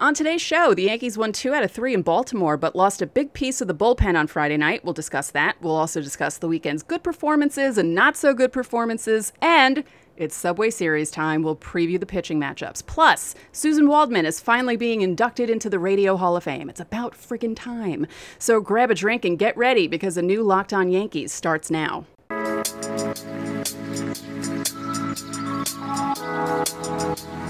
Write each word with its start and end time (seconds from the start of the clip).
On 0.00 0.14
today's 0.14 0.40
show, 0.40 0.72
the 0.72 0.84
Yankees 0.84 1.18
won 1.18 1.30
two 1.30 1.52
out 1.52 1.62
of 1.62 1.70
three 1.70 1.92
in 1.92 2.00
Baltimore, 2.00 2.56
but 2.56 2.74
lost 2.74 3.02
a 3.02 3.06
big 3.06 3.34
piece 3.34 3.60
of 3.60 3.68
the 3.68 3.74
bullpen 3.74 4.18
on 4.18 4.26
Friday 4.26 4.56
night. 4.56 4.82
We'll 4.82 4.94
discuss 4.94 5.30
that. 5.32 5.60
We'll 5.60 5.76
also 5.76 6.00
discuss 6.00 6.38
the 6.38 6.48
weekend's 6.48 6.82
good 6.82 7.02
performances 7.02 7.76
and 7.76 7.94
not 7.94 8.16
so 8.16 8.32
good 8.32 8.50
performances. 8.50 9.34
And 9.42 9.84
it's 10.16 10.34
Subway 10.34 10.70
Series 10.70 11.10
time. 11.10 11.42
We'll 11.42 11.54
preview 11.54 12.00
the 12.00 12.06
pitching 12.06 12.40
matchups. 12.40 12.86
Plus, 12.86 13.34
Suzyn 13.52 13.88
Waldman 13.88 14.24
is 14.24 14.40
finally 14.40 14.78
being 14.78 15.02
inducted 15.02 15.50
into 15.50 15.68
the 15.68 15.78
Radio 15.78 16.16
Hall 16.16 16.34
of 16.34 16.44
Fame. 16.44 16.70
It's 16.70 16.80
about 16.80 17.12
friggin' 17.12 17.54
time. 17.54 18.06
So 18.38 18.62
grab 18.62 18.90
a 18.90 18.94
drink 18.94 19.26
and 19.26 19.38
get 19.38 19.54
ready 19.54 19.86
because 19.86 20.16
a 20.16 20.22
new 20.22 20.42
Locked 20.42 20.72
On 20.72 20.90
Yankees 20.90 21.30
starts 21.30 21.70
now. 21.70 22.06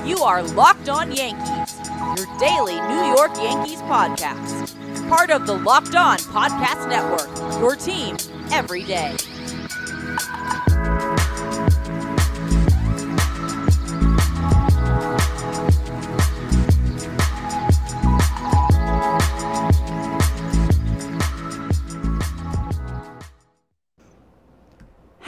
You 0.04 0.16
are 0.24 0.42
Locked 0.42 0.88
On 0.88 1.12
Yankees, 1.12 1.59
your 2.16 2.26
daily 2.38 2.80
New 2.80 3.04
York 3.16 3.34
Yankees 3.36 3.80
podcast. 3.82 5.08
Part 5.08 5.30
of 5.30 5.46
the 5.46 5.54
Locked 5.54 5.94
On 5.94 6.18
Podcast 6.18 6.88
Network, 6.88 7.60
your 7.60 7.76
team 7.76 8.16
every 8.50 8.82
day. 8.82 9.16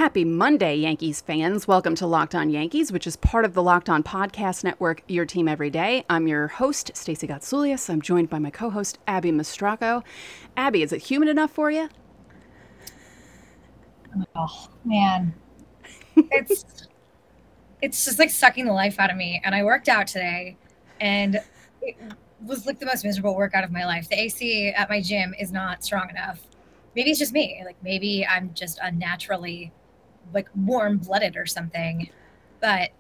Happy 0.03 0.25
Monday, 0.25 0.75
Yankees 0.75 1.21
fans. 1.21 1.69
Welcome 1.69 1.95
to 1.95 2.09
Locked 2.09 2.35
On 2.35 2.51
Yankees, 2.51 2.91
which 2.91 3.07
is 3.07 3.15
part 3.15 3.45
of 3.45 3.55
the 3.55 3.63
Locked 3.63 3.89
On 3.89 4.03
Podcast 4.03 4.65
Network, 4.65 5.05
your 5.07 5.25
team 5.25 5.47
every 5.47 5.71
day. 5.71 6.05
I'm 6.11 6.27
your 6.27 6.49
host, 6.49 6.91
Stacey 6.95 7.29
Gotsoulias. 7.29 7.89
I'm 7.89 8.03
joined 8.03 8.29
by 8.29 8.41
my 8.41 8.51
co 8.51 8.69
host, 8.69 8.99
Abby 9.07 9.31
Mastracco. 9.31 10.03
Abby, 10.57 10.83
is 10.83 10.93
it 10.93 11.03
humid 11.03 11.29
enough 11.29 11.53
for 11.53 11.71
you? 11.71 11.89
Oh, 14.35 14.71
man. 14.85 15.35
It's. 16.17 16.89
it's 17.81 18.05
just 18.05 18.19
like 18.19 18.31
sucking 18.31 18.65
the 18.65 18.73
life 18.73 18.99
out 18.99 19.09
of 19.09 19.17
me. 19.17 19.41
And 19.45 19.55
I 19.55 19.63
worked 19.63 19.89
out 19.89 20.09
today 20.09 20.57
and 21.01 21.41
it 21.81 21.97
was 22.45 22.67
like 22.67 22.81
the 22.81 22.87
most 22.87 23.05
miserable 23.05 23.37
workout 23.37 23.63
of 23.63 23.71
my 23.71 23.85
life. 23.85 24.09
The 24.09 24.19
AC 24.19 24.71
at 24.71 24.91
my 24.91 25.01
gym 25.01 25.33
is 25.39 25.53
not 25.53 25.85
strong 25.85 26.11
enough. 26.11 26.41
Maybe 26.97 27.11
it's 27.11 27.21
just 27.21 27.33
me. 27.33 27.63
Like 27.65 27.77
maybe 27.85 28.27
I'm 28.27 28.53
just 28.53 28.81
unnaturally 28.83 29.71
like 30.33 30.49
warm 30.55 30.99
blooded 30.99 31.37
or 31.37 31.47
something. 31.47 32.09
But 32.61 32.91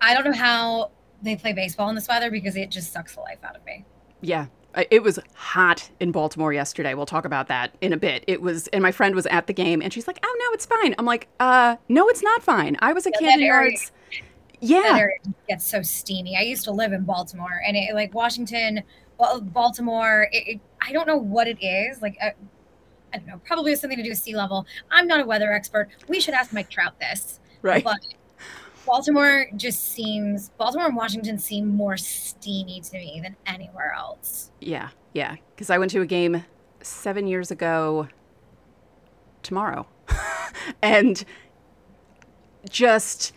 I 0.00 0.14
don't 0.14 0.24
know 0.24 0.32
how 0.36 0.90
they 1.22 1.36
play 1.36 1.52
baseball 1.52 1.88
in 1.88 1.94
this 1.94 2.06
weather 2.08 2.30
because 2.30 2.56
it 2.56 2.70
just 2.70 2.92
sucks 2.92 3.14
the 3.14 3.20
life 3.20 3.38
out 3.42 3.56
of 3.56 3.64
me. 3.64 3.84
Yeah. 4.20 4.46
It 4.90 5.02
was 5.02 5.18
hot 5.34 5.90
in 5.98 6.12
Baltimore 6.12 6.52
yesterday. 6.52 6.94
We'll 6.94 7.06
talk 7.06 7.24
about 7.24 7.48
that 7.48 7.74
in 7.80 7.92
a 7.92 7.96
bit. 7.96 8.22
It 8.28 8.42
was, 8.42 8.68
and 8.68 8.82
my 8.82 8.92
friend 8.92 9.14
was 9.14 9.26
at 9.26 9.46
the 9.48 9.52
game, 9.52 9.80
and 9.82 9.92
she's 9.92 10.06
like, 10.06 10.20
"Oh 10.22 10.36
no, 10.38 10.54
it's 10.54 10.66
fine." 10.66 10.94
I'm 10.98 11.06
like, 11.06 11.26
"Uh, 11.40 11.76
no, 11.88 12.06
it's 12.08 12.22
not 12.22 12.42
fine. 12.42 12.76
I 12.80 12.92
was 12.92 13.06
a 13.06 13.10
Yeah, 13.14 13.18
kid 13.18 13.40
in 13.40 13.46
area- 13.46 13.70
yards." 13.70 13.92
Yeah, 14.60 14.96
area 14.98 15.16
gets 15.48 15.64
so 15.64 15.82
steamy. 15.82 16.36
I 16.36 16.42
used 16.42 16.62
to 16.64 16.70
live 16.70 16.92
in 16.92 17.02
Baltimore, 17.04 17.60
and 17.66 17.76
it 17.76 17.92
like 17.94 18.14
Washington, 18.14 18.82
Baltimore. 19.18 20.28
It, 20.32 20.48
it, 20.48 20.60
I 20.86 20.92
don't 20.92 21.06
know 21.08 21.16
what 21.16 21.48
it 21.48 21.58
is. 21.64 22.02
Like, 22.02 22.16
uh, 22.22 22.30
I 23.12 23.18
don't 23.18 23.26
know. 23.26 23.40
Probably 23.44 23.72
has 23.72 23.80
something 23.80 23.96
to 23.96 24.02
do 24.02 24.10
with 24.10 24.18
sea 24.18 24.36
level. 24.36 24.66
I'm 24.90 25.06
not 25.06 25.20
a 25.20 25.24
weather 25.24 25.52
expert. 25.52 25.88
We 26.08 26.20
should 26.20 26.34
ask 26.34 26.52
Mike 26.52 26.70
Trout 26.70 26.98
this. 27.00 27.40
right. 27.62 27.82
But 27.84 28.00
Baltimore 28.86 29.46
just 29.56 29.92
seems 29.92 30.48
Baltimore 30.50 30.86
and 30.86 30.96
Washington 30.96 31.38
seem 31.38 31.68
more 31.68 31.96
steamy 31.96 32.80
to 32.80 32.96
me 32.96 33.20
than 33.22 33.36
anywhere 33.46 33.94
else. 33.96 34.50
Yeah, 34.60 34.88
yeah. 35.12 35.36
Because 35.54 35.68
I 35.68 35.78
went 35.78 35.90
to 35.92 36.00
a 36.00 36.06
game 36.06 36.44
seven 36.80 37.26
years 37.26 37.50
ago 37.50 38.08
tomorrow. 39.42 39.86
and 40.82 41.22
just, 42.70 43.32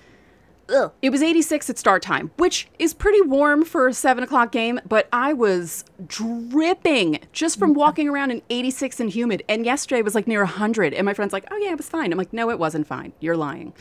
ugh, 0.71 0.91
it 1.01 1.09
was 1.09 1.21
86 1.21 1.69
at 1.69 1.77
start 1.77 2.01
time, 2.01 2.31
which 2.37 2.67
is 2.79 2.93
pretty 2.93 3.21
warm 3.21 3.65
for 3.65 3.87
a 3.87 3.93
seven 3.93 4.23
o'clock 4.23 4.51
game, 4.51 4.79
but 4.87 5.07
I 5.11 5.33
was 5.33 5.83
dripping 6.07 7.19
just 7.31 7.59
from 7.59 7.73
walking 7.73 8.07
around 8.07 8.31
in 8.31 8.41
86 8.49 8.99
and 8.99 9.09
humid. 9.09 9.43
And 9.47 9.65
yesterday 9.65 10.01
was 10.01 10.15
like 10.15 10.27
near 10.27 10.41
100. 10.41 10.93
And 10.93 11.05
my 11.05 11.13
friend's 11.13 11.33
like, 11.33 11.45
oh, 11.51 11.57
yeah, 11.57 11.71
it 11.71 11.77
was 11.77 11.89
fine. 11.89 12.11
I'm 12.11 12.17
like, 12.17 12.33
no, 12.33 12.49
it 12.49 12.59
wasn't 12.59 12.87
fine. 12.87 13.13
You're 13.19 13.37
lying. 13.37 13.73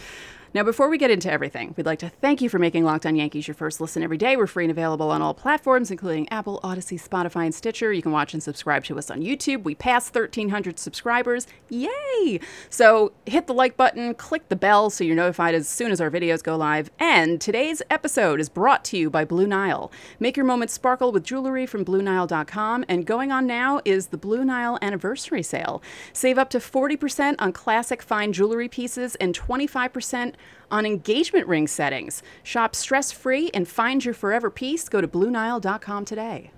Now, 0.53 0.65
before 0.65 0.89
we 0.89 0.99
get 0.99 1.13
into 1.13 1.31
everything, 1.31 1.75
we'd 1.77 1.87
like 1.87 2.01
to 2.01 2.09
thank 2.09 2.43
you 2.43 2.49
for 2.49 2.59
making 2.59 2.85
Locked 2.85 3.07
On 3.07 3.15
Yankees 3.15 3.47
your 3.47 3.55
first 3.55 3.81
listen 3.81 4.03
every 4.03 4.17
day. 4.17 4.37
We're 4.37 4.49
free 4.49 4.65
and 4.65 4.71
available 4.73 5.09
on 5.13 5.23
all 5.23 5.33
platforms, 5.33 5.93
including 5.93 6.29
Apple, 6.29 6.59
Audacy, 6.65 7.01
Spotify, 7.01 7.45
and 7.45 7.55
Stitcher. 7.55 7.93
You 7.93 8.03
can 8.03 8.11
watch 8.11 8.35
and 8.35 8.43
subscribe 8.43 8.83
to 8.87 8.99
us 8.99 9.13
on 9.13 9.21
YouTube. 9.21 9.63
We 9.63 9.77
passed 9.77 10.13
1,300 10.13 10.77
subscribers. 10.77 11.47
Yay! 11.69 12.41
So 12.69 13.13
hit 13.27 13.47
the 13.47 13.55
like 13.55 13.77
button, 13.77 14.13
click 14.15 14.49
the 14.49 14.57
bell 14.57 14.91
so 14.91 15.05
you're 15.05 15.15
notified 15.15 15.55
as 15.55 15.69
soon 15.69 15.93
as 15.93 16.01
our 16.01 16.11
videos 16.11 16.43
go 16.43 16.57
live. 16.57 16.91
And 16.99 17.41
today's 17.41 17.81
episode 17.89 18.41
is 18.41 18.49
brought 18.49 18.85
to 18.87 18.99
you 18.99 19.09
by 19.09 19.25
Blue 19.25 19.47
Nile. 19.47 19.93
Make 20.19 20.37
your 20.37 20.47
moments 20.47 20.75
sparkle 20.75 21.13
with 21.13 21.23
jewelry 21.23 21.65
from 21.65 21.85
BlueNile.com. 21.85 22.87
And 22.89 23.07
going 23.07 23.31
on 23.31 23.47
now 23.47 23.81
is 23.85 24.09
the 24.09 24.19
Blue 24.19 24.45
Nile 24.45 24.81
Anniversary 24.83 25.45
Sale. 25.45 25.81
Save 26.13 26.39
up 26.39 26.51
to 26.51 26.59
40% 26.59 27.37
on 27.39 27.53
classic 27.53 28.03
fine 28.03 28.33
jewelry 28.33 28.69
pieces 28.69 29.15
and 29.15 29.33
25% 29.39 30.35
on 30.71 30.87
engagement 30.87 31.47
ring 31.47 31.67
settings. 31.67 32.23
Shop 32.43 32.75
stress 32.77 33.11
free 33.13 33.51
and 33.53 33.67
find 33.67 34.05
your 34.05 34.15
forever 34.15 34.51
piece. 34.51 34.89
Go 34.89 35.01
to 35.01 35.09
BlueNile.com 35.09 36.05
today. 36.05 36.51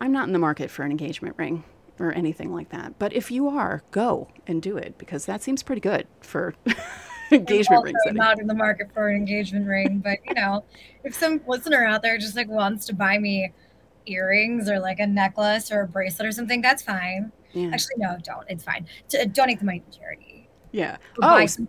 I'm 0.00 0.10
not 0.12 0.26
in 0.26 0.32
the 0.32 0.38
market 0.38 0.70
for 0.70 0.82
an 0.82 0.90
engagement 0.90 1.36
ring 1.38 1.62
or 2.00 2.12
anything 2.12 2.52
like 2.52 2.70
that, 2.70 2.98
but 2.98 3.12
if 3.12 3.30
you 3.30 3.48
are, 3.48 3.82
go 3.92 4.28
and 4.46 4.60
do 4.60 4.76
it 4.76 4.98
because 4.98 5.26
that 5.26 5.42
seems 5.42 5.62
pretty 5.62 5.80
good 5.80 6.08
for 6.20 6.54
engagement 7.30 7.84
ring 7.84 7.94
Also 7.94 8.08
settings. 8.08 8.18
not 8.18 8.40
in 8.40 8.46
the 8.48 8.54
market 8.54 8.92
for 8.92 9.08
an 9.08 9.16
engagement 9.16 9.66
ring, 9.68 9.98
but 9.98 10.18
you 10.26 10.34
know, 10.34 10.64
if 11.04 11.14
some 11.14 11.40
listener 11.46 11.84
out 11.84 12.02
there 12.02 12.18
just 12.18 12.34
like 12.34 12.48
wants 12.48 12.86
to 12.86 12.94
buy 12.94 13.18
me 13.18 13.52
earrings 14.06 14.68
or 14.68 14.80
like 14.80 14.98
a 14.98 15.06
necklace 15.06 15.70
or 15.70 15.82
a 15.82 15.86
bracelet 15.86 16.26
or 16.26 16.32
something, 16.32 16.60
that's 16.60 16.82
fine. 16.82 17.30
Yeah. 17.52 17.70
Actually, 17.72 17.96
no, 17.98 18.16
don't. 18.24 18.44
It's 18.48 18.64
fine. 18.64 18.86
Donate 19.32 19.60
the 19.60 19.64
money 19.64 19.80
to 19.88 19.98
charity. 19.98 20.48
yeah. 20.72 20.94
Or 21.18 21.24
Oh, 21.24 21.28
buy 21.36 21.46
some- 21.46 21.68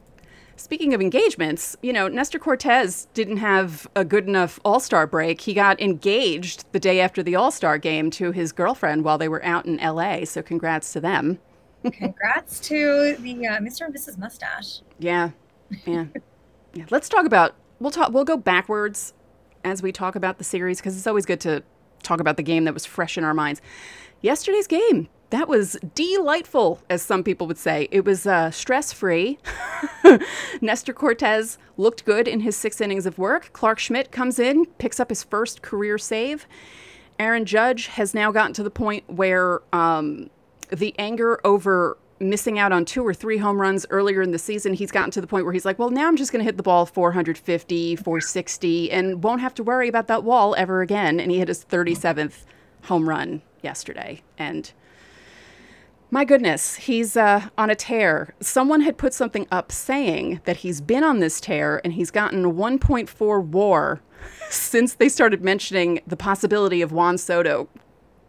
Speaking 0.63 0.93
of 0.93 1.01
engagements, 1.01 1.75
you 1.81 1.91
know, 1.91 2.07
Nestor 2.07 2.39
Cortes 2.39 3.09
didn't 3.13 3.35
have 3.35 3.85
a 3.97 4.05
good 4.05 4.29
enough 4.29 4.61
All 4.63 4.79
Star 4.79 5.05
break. 5.05 5.41
He 5.41 5.53
got 5.53 5.81
engaged 5.81 6.63
the 6.71 6.79
day 6.79 7.01
after 7.01 7.21
the 7.21 7.35
All 7.35 7.51
Star 7.51 7.77
game 7.77 8.09
to 8.11 8.31
his 8.31 8.53
girlfriend 8.53 9.03
while 9.03 9.17
they 9.17 9.27
were 9.27 9.43
out 9.43 9.65
in 9.65 9.75
LA. 9.75 10.23
So 10.23 10.41
congrats 10.41 10.93
to 10.93 11.01
them. 11.01 11.39
Congrats 11.91 12.61
to 12.61 13.17
the 13.19 13.45
uh, 13.45 13.59
Mr. 13.59 13.81
and 13.81 13.93
Mrs. 13.93 14.17
Mustache. 14.17 14.79
Yeah, 14.99 15.31
yeah, 15.85 16.05
yeah. 16.73 16.85
Let's 16.89 17.09
talk 17.09 17.25
about. 17.25 17.55
We'll 17.81 17.91
talk. 17.91 18.13
We'll 18.13 18.23
go 18.23 18.37
backwards 18.37 19.13
as 19.65 19.83
we 19.83 19.91
talk 19.91 20.15
about 20.15 20.37
the 20.37 20.45
series 20.45 20.79
because 20.79 20.95
it's 20.95 21.07
always 21.07 21.25
good 21.25 21.41
to 21.41 21.61
talk 22.03 22.21
about 22.21 22.37
the 22.37 22.43
game 22.43 22.63
that 22.63 22.73
was 22.73 22.85
fresh 22.85 23.17
in 23.17 23.25
our 23.25 23.33
minds. 23.33 23.61
Yesterday's 24.21 24.67
game 24.67 25.09
that 25.33 25.47
was 25.49 25.77
delightful, 25.95 26.79
as 26.91 27.01
some 27.01 27.23
people 27.23 27.47
would 27.47 27.57
say. 27.57 27.87
It 27.89 28.05
was 28.05 28.27
uh, 28.27 28.51
stress 28.51 28.93
free. 28.93 29.39
Nestor 30.61 30.93
Cortes 30.93 31.57
looked 31.75 32.05
good 32.05 32.27
in 32.27 32.41
his 32.41 32.55
six 32.55 32.79
innings 32.79 33.07
of 33.07 33.17
work. 33.17 33.51
Clarke 33.51 33.79
Schmidt 33.79 34.11
comes 34.11 34.37
in, 34.37 34.67
picks 34.77 34.99
up 34.99 35.09
his 35.09 35.23
first 35.23 35.63
career 35.63 35.97
save. 35.97 36.45
Aaron 37.17 37.45
Judge 37.45 37.87
has 37.87 38.13
now 38.13 38.31
gotten 38.31 38.53
to 38.53 38.61
the 38.61 38.69
point 38.69 39.05
where 39.09 39.61
um, 39.73 40.29
the 40.69 40.93
anger 40.99 41.41
over 41.43 41.97
missing 42.19 42.59
out 42.59 42.71
on 42.71 42.85
two 42.85 43.03
or 43.03 43.15
three 43.15 43.39
home 43.39 43.59
runs 43.59 43.87
earlier 43.89 44.21
in 44.21 44.29
the 44.29 44.37
season, 44.37 44.75
he's 44.75 44.91
gotten 44.91 45.09
to 45.09 45.19
the 45.19 45.25
point 45.25 45.45
where 45.45 45.53
he's 45.53 45.65
like, 45.65 45.79
well, 45.79 45.89
now 45.89 46.07
I'm 46.07 46.15
just 46.15 46.31
going 46.31 46.41
to 46.41 46.45
hit 46.45 46.57
the 46.57 46.63
ball 46.63 46.85
450, 46.85 47.95
460, 47.95 48.91
and 48.91 49.23
won't 49.23 49.41
have 49.41 49.55
to 49.55 49.63
worry 49.63 49.87
about 49.87 50.05
that 50.09 50.23
wall 50.23 50.53
ever 50.59 50.83
again. 50.83 51.19
And 51.19 51.31
he 51.31 51.39
hit 51.39 51.47
his 51.47 51.65
37th 51.65 52.43
home 52.83 53.09
run 53.09 53.41
yesterday. 53.63 54.21
And 54.37 54.71
my 56.13 56.23
goodness, 56.25 56.75
he's 56.75 57.17
uh, 57.17 57.49
on 57.57 57.71
a 57.71 57.75
tear. 57.75 58.35
Someone 58.39 58.81
had 58.81 58.99
put 58.99 59.15
something 59.15 59.47
up 59.51 59.71
saying 59.71 60.41
that 60.45 60.57
he's 60.57 60.79
been 60.79 61.03
on 61.03 61.17
this 61.17 61.41
tear 61.41 61.81
and 61.83 61.93
he's 61.93 62.11
gotten 62.11 62.53
1.4 62.53 63.43
war 63.43 63.99
since 64.51 64.93
they 64.93 65.09
started 65.09 65.43
mentioning 65.43 66.01
the 66.05 66.15
possibility 66.15 66.83
of 66.83 66.91
Juan 66.91 67.17
Soto 67.17 67.67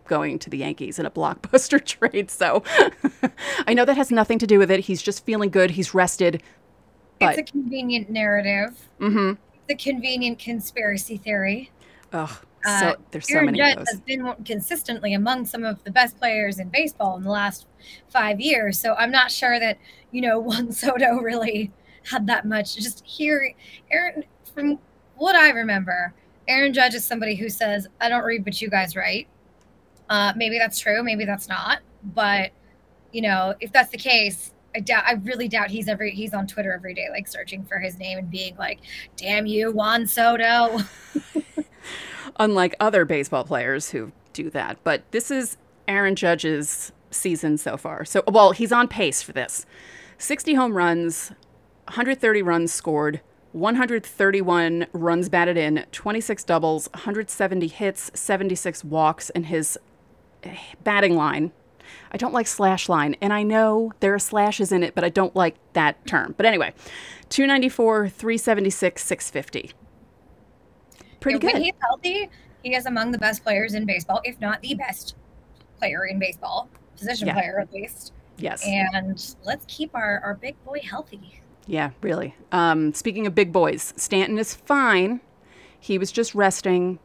going 0.06 0.38
to 0.38 0.48
the 0.48 0.56
Yankees 0.56 0.98
in 0.98 1.04
a 1.04 1.10
blockbuster 1.10 1.84
trade. 1.84 2.30
So 2.30 2.62
I 3.66 3.74
know 3.74 3.84
that 3.84 3.98
has 3.98 4.10
nothing 4.10 4.38
to 4.38 4.46
do 4.46 4.58
with 4.58 4.70
it. 4.70 4.80
He's 4.80 5.02
just 5.02 5.26
feeling 5.26 5.50
good. 5.50 5.72
He's 5.72 5.92
rested. 5.92 6.42
It's 7.20 7.38
a 7.38 7.42
convenient 7.42 8.08
narrative. 8.08 8.88
Mm-hmm. 8.98 9.32
It's 9.68 9.84
a 9.84 9.90
convenient 9.90 10.38
conspiracy 10.38 11.18
theory. 11.18 11.70
Ugh. 12.14 12.34
So 12.64 12.70
Uh, 12.70 12.94
there's 13.10 13.28
so 13.28 13.34
Aaron 13.34 13.46
many 13.46 13.58
Judge 13.58 13.78
has 13.88 14.00
been 14.00 14.34
consistently 14.44 15.14
among 15.14 15.44
some 15.44 15.64
of 15.64 15.82
the 15.84 15.90
best 15.90 16.18
players 16.18 16.58
in 16.58 16.68
baseball 16.70 17.16
in 17.16 17.22
the 17.22 17.30
last 17.30 17.66
five 18.08 18.40
years. 18.40 18.78
So 18.78 18.94
I'm 18.94 19.10
not 19.10 19.30
sure 19.30 19.60
that 19.60 19.78
you 20.12 20.20
know 20.22 20.38
Juan 20.40 20.72
Soto 20.72 21.16
really 21.20 21.70
had 22.04 22.26
that 22.26 22.46
much. 22.46 22.76
Just 22.76 23.04
here, 23.04 23.54
Aaron, 23.90 24.24
from 24.54 24.78
what 25.16 25.36
I 25.36 25.50
remember, 25.50 26.14
Aaron 26.48 26.72
Judge 26.72 26.94
is 26.94 27.04
somebody 27.04 27.34
who 27.34 27.48
says, 27.48 27.86
I 28.00 28.08
don't 28.08 28.24
read, 28.24 28.44
but 28.44 28.60
you 28.60 28.68
guys 28.68 28.96
write. 28.96 29.28
Uh, 30.08 30.32
maybe 30.36 30.58
that's 30.58 30.78
true, 30.78 31.02
maybe 31.02 31.24
that's 31.24 31.48
not. 31.48 31.80
But, 32.14 32.50
you 33.12 33.22
know, 33.22 33.54
if 33.60 33.72
that's 33.72 33.90
the 33.90 33.98
case, 33.98 34.52
I 34.76 34.80
doubt 34.80 35.04
I 35.06 35.12
really 35.22 35.48
doubt 35.48 35.70
he's 35.70 35.88
every 35.88 36.10
he's 36.10 36.34
on 36.34 36.46
Twitter 36.46 36.72
every 36.72 36.94
day, 36.94 37.06
like 37.10 37.28
searching 37.28 37.64
for 37.64 37.78
his 37.78 37.96
name 37.96 38.18
and 38.18 38.30
being 38.30 38.56
like, 38.56 38.80
damn 39.16 39.46
you, 39.46 39.70
Juan 39.70 40.06
Soto. 40.06 40.80
Unlike 42.38 42.74
other 42.80 43.04
baseball 43.04 43.44
players 43.44 43.90
who 43.90 44.12
do 44.32 44.50
that. 44.50 44.78
But 44.84 45.02
this 45.12 45.30
is 45.30 45.56
Aaron 45.88 46.16
Judge's 46.16 46.92
season 47.10 47.58
so 47.58 47.76
far. 47.76 48.04
So 48.04 48.22
well, 48.26 48.52
he's 48.52 48.72
on 48.72 48.88
pace 48.88 49.22
for 49.22 49.32
this. 49.32 49.66
60 50.18 50.54
home 50.54 50.76
runs, 50.76 51.30
130 51.86 52.42
runs 52.42 52.72
scored, 52.72 53.20
131 53.52 54.86
runs 54.92 55.28
batted 55.28 55.56
in, 55.56 55.86
26 55.92 56.44
doubles, 56.44 56.88
170 56.92 57.68
hits, 57.68 58.10
76 58.14 58.84
walks, 58.84 59.30
and 59.30 59.46
his 59.46 59.78
eh, 60.42 60.56
batting 60.82 61.16
line. 61.16 61.52
I 62.10 62.16
don't 62.16 62.32
like 62.32 62.46
slash 62.46 62.88
line, 62.88 63.16
and 63.20 63.32
I 63.32 63.42
know 63.42 63.92
there 64.00 64.14
are 64.14 64.18
slashes 64.18 64.72
in 64.72 64.82
it, 64.82 64.94
but 64.94 65.04
I 65.04 65.08
don't 65.08 65.36
like 65.36 65.56
that 65.74 66.04
term. 66.06 66.34
But 66.36 66.46
anyway, 66.46 66.74
294, 67.28 68.08
376, 68.08 69.04
650. 69.04 69.72
Pretty 71.24 71.38
When 71.38 71.54
good. 71.54 71.62
he's 71.62 71.72
healthy, 71.80 72.28
he 72.62 72.74
is 72.74 72.84
among 72.84 73.10
the 73.10 73.16
best 73.16 73.42
players 73.42 73.72
in 73.72 73.86
baseball, 73.86 74.20
if 74.24 74.38
not 74.42 74.60
the 74.60 74.74
best 74.74 75.16
player 75.78 76.04
in 76.04 76.18
baseball, 76.18 76.68
position 76.98 77.28
Yeah. 77.28 77.32
player 77.32 77.58
at 77.60 77.72
least. 77.72 78.12
Yes. 78.36 78.62
And 78.66 79.34
let's 79.42 79.64
keep 79.66 79.94
our, 79.94 80.20
our 80.22 80.34
big 80.34 80.54
boy 80.66 80.80
healthy. 80.84 81.40
Yeah, 81.66 81.92
really. 82.02 82.34
Um, 82.52 82.92
speaking 82.92 83.26
of 83.26 83.34
big 83.34 83.54
boys, 83.54 83.94
Stanton 83.96 84.38
is 84.38 84.52
fine. 84.54 85.22
He 85.80 85.96
was 85.96 86.12
just 86.12 86.34
resting, 86.34 86.98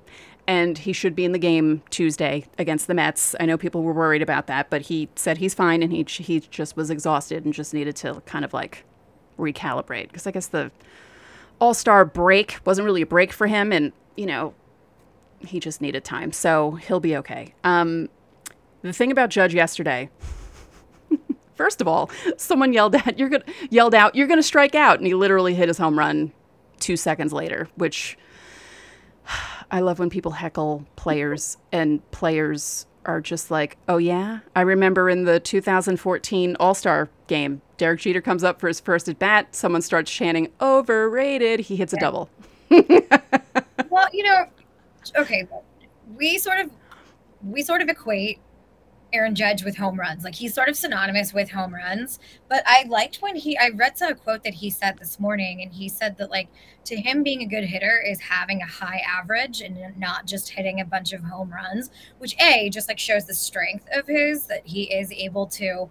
and 0.48 0.78
he 0.78 0.92
should 0.92 1.16
be 1.16 1.24
in 1.24 1.32
the 1.32 1.40
game 1.40 1.82
Tuesday 1.90 2.44
against 2.58 2.88
the 2.88 2.94
Mets. 2.94 3.38
I 3.40 3.46
know 3.46 3.58
people 3.58 3.84
were 3.84 3.94
worried 3.94 4.22
about 4.22 4.48
that, 4.48 4.70
but 4.70 4.82
he 4.82 5.08
said 5.16 5.38
he's 5.38 5.54
fine, 5.54 5.82
and 5.82 5.94
he 5.94 6.04
he 6.04 6.42
just 6.42 6.76
was 6.76 6.90
exhausted 6.90 7.46
and 7.46 7.54
just 7.54 7.74
needed 7.74 7.96
to 7.98 8.22
kind 8.26 8.44
of 8.44 8.54
like 8.54 8.84
recalibrate 9.38 10.08
because 10.08 10.28
I 10.28 10.32
guess 10.32 10.48
the 10.48 10.72
All 11.62 11.74
Star 11.74 12.04
break 12.04 12.60
wasn't 12.66 12.86
really 12.86 13.02
a 13.02 13.06
break 13.08 13.32
for 13.32 13.48
him, 13.48 13.72
and 13.72 13.94
you 14.16 14.26
know 14.26 14.54
he 15.40 15.60
just 15.60 15.82
needed 15.82 16.04
time, 16.04 16.32
so 16.32 16.72
he'll 16.72 17.00
be 17.00 17.16
okay. 17.18 17.54
Um, 17.64 18.10
the 18.82 18.94
thing 18.94 19.12
about 19.12 19.30
Judge 19.30 19.54
yesterday. 19.54 20.10
First 21.56 21.82
of 21.82 21.88
all, 21.88 22.10
someone 22.38 22.74
yelled 22.74 22.96
at 22.96 23.20
you're 23.20 23.30
gonna 23.30 23.44
yelled 23.70 23.96
out 23.96 24.16
you're 24.16 24.28
gonna 24.28 24.44
strike 24.44 24.76
out, 24.76 24.98
and 24.98 25.08
he 25.08 25.14
literally 25.14 25.54
hit 25.56 25.68
his 25.68 25.78
home 25.78 25.98
run 25.98 26.32
two 26.80 26.96
seconds 26.98 27.34
later. 27.34 27.70
Which 27.76 28.18
I 29.72 29.82
love 29.82 30.00
when 30.00 30.10
people 30.10 30.32
heckle 30.32 30.86
players, 30.96 31.58
and 31.72 32.10
players 32.12 32.86
are 33.06 33.22
just 33.22 33.52
like, 33.52 33.78
"Oh 33.88 33.98
yeah." 33.98 34.40
I 34.56 34.62
remember 34.62 35.10
in 35.10 35.26
the 35.26 35.40
2014 35.40 36.56
All 36.60 36.74
Star 36.74 37.10
game, 37.28 37.62
Derek 37.78 38.02
Jeter 38.02 38.22
comes 38.22 38.44
up 38.44 38.60
for 38.60 38.68
his 38.68 38.80
first 38.80 39.10
at 39.10 39.20
bat. 39.20 39.54
Someone 39.56 39.82
starts 39.82 40.12
chanting 40.12 40.50
"overrated." 40.62 41.62
He 41.62 41.76
hits 41.76 41.94
a 41.94 41.98
double. 41.98 42.30
well, 43.90 44.08
you 44.14 44.24
know, 44.24 44.46
okay, 45.16 45.48
we 46.16 46.38
sort 46.38 46.60
of 46.60 46.72
we 47.44 47.62
sort 47.64 47.82
of 47.82 47.90
equate 47.90 48.40
Aaron 49.14 49.34
Judge 49.34 49.64
with 49.64 49.76
home 49.76 50.00
runs. 50.00 50.24
Like 50.24 50.36
he's 50.36 50.54
sort 50.54 50.70
of 50.70 50.76
synonymous 50.76 51.34
with 51.34 51.50
home 51.50 51.74
runs. 51.74 52.20
But 52.48 52.64
I 52.66 52.86
liked 52.88 53.18
when 53.22 53.36
he 53.36 53.58
I 53.58 53.70
read 53.70 53.98
some 53.98 54.14
quote 54.16 54.44
that 54.44 54.54
he 54.54 54.70
said 54.70 54.98
this 54.98 55.20
morning 55.20 55.62
and 55.62 55.72
he 55.72 55.90
said 55.90 56.18
that 56.18 56.30
like 56.30 56.50
to 56.86 56.96
him 56.96 57.24
being 57.24 57.42
a 57.42 57.46
good 57.46 57.64
hitter 57.64 58.02
is 58.06 58.20
having 58.20 58.62
a 58.62 58.68
high 58.68 59.02
average 59.08 59.62
and 59.62 59.78
not 59.98 60.26
just 60.26 60.50
hitting 60.50 60.82
a 60.82 60.86
bunch 60.86 61.14
of 61.14 61.24
home 61.24 61.52
runs, 61.52 61.90
which 62.20 62.36
A 62.40 62.70
just 62.70 62.88
like 62.88 63.00
shows 63.00 63.26
the 63.26 63.34
strength 63.34 63.88
of 63.94 64.08
his 64.08 64.46
that 64.48 64.66
he 64.66 64.84
is 64.94 65.12
able 65.12 65.48
to 65.48 65.90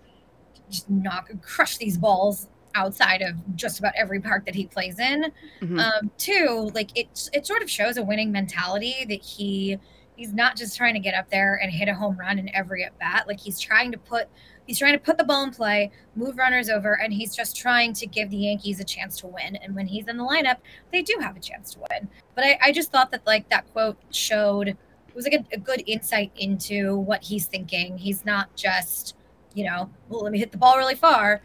just 0.70 0.88
knock 0.90 1.30
crush 1.42 1.78
these 1.78 1.96
balls 1.96 2.48
outside 2.74 3.22
of 3.22 3.34
just 3.56 3.78
about 3.78 3.92
every 3.96 4.20
park 4.20 4.44
that 4.46 4.54
he 4.54 4.66
plays 4.66 4.98
in. 4.98 5.32
Mhm. 5.60 5.78
Um, 5.80 6.10
two, 6.18 6.70
like 6.74 6.96
it 6.96 7.28
it 7.32 7.46
sort 7.46 7.62
of 7.62 7.70
shows 7.70 7.96
a 7.96 8.02
winning 8.02 8.32
mentality 8.32 9.04
that 9.08 9.22
he 9.22 9.78
he's 10.16 10.32
not 10.32 10.56
just 10.56 10.76
trying 10.76 10.94
to 10.94 11.00
get 11.00 11.14
up 11.14 11.30
there 11.30 11.60
and 11.62 11.70
hit 11.70 11.88
a 11.88 11.94
home 11.94 12.16
run 12.18 12.38
in 12.38 12.54
every 12.54 12.84
at 12.84 12.98
bat. 12.98 13.26
Like 13.28 13.38
he's 13.38 13.60
trying 13.60 13.92
to 13.92 13.98
put 13.98 14.28
he's 14.66 14.78
trying 14.78 14.92
to 14.92 14.98
put 14.98 15.16
the 15.16 15.24
ball 15.24 15.44
in 15.44 15.50
play, 15.50 15.90
move 16.14 16.36
runners 16.36 16.68
over, 16.68 16.94
and 16.94 17.12
he's 17.12 17.34
just 17.34 17.56
trying 17.56 17.92
to 17.94 18.06
give 18.06 18.28
the 18.30 18.36
Yankees 18.36 18.80
a 18.80 18.84
chance 18.84 19.16
to 19.18 19.26
win. 19.26 19.56
And 19.56 19.74
when 19.74 19.86
he's 19.86 20.08
in 20.08 20.16
the 20.16 20.24
lineup, 20.24 20.56
they 20.92 21.02
do 21.02 21.16
have 21.20 21.36
a 21.36 21.40
chance 21.40 21.72
to 21.74 21.80
win. 21.90 22.08
But 22.34 22.44
I, 22.44 22.58
I 22.62 22.72
just 22.72 22.92
thought 22.92 23.10
that 23.12 23.26
like 23.26 23.48
that 23.48 23.70
quote 23.72 23.96
showed 24.10 24.68
it 24.68 24.76
was 25.14 25.24
like 25.24 25.34
a, 25.34 25.54
a 25.54 25.58
good 25.58 25.82
insight 25.86 26.30
into 26.36 26.98
what 26.98 27.22
he's 27.22 27.46
thinking. 27.46 27.96
He's 27.96 28.24
not 28.24 28.54
just, 28.56 29.16
you 29.54 29.64
know, 29.64 29.88
well, 30.08 30.22
let 30.22 30.32
me 30.32 30.38
hit 30.38 30.52
the 30.52 30.58
ball 30.58 30.76
really 30.76 30.94
far. 30.94 31.40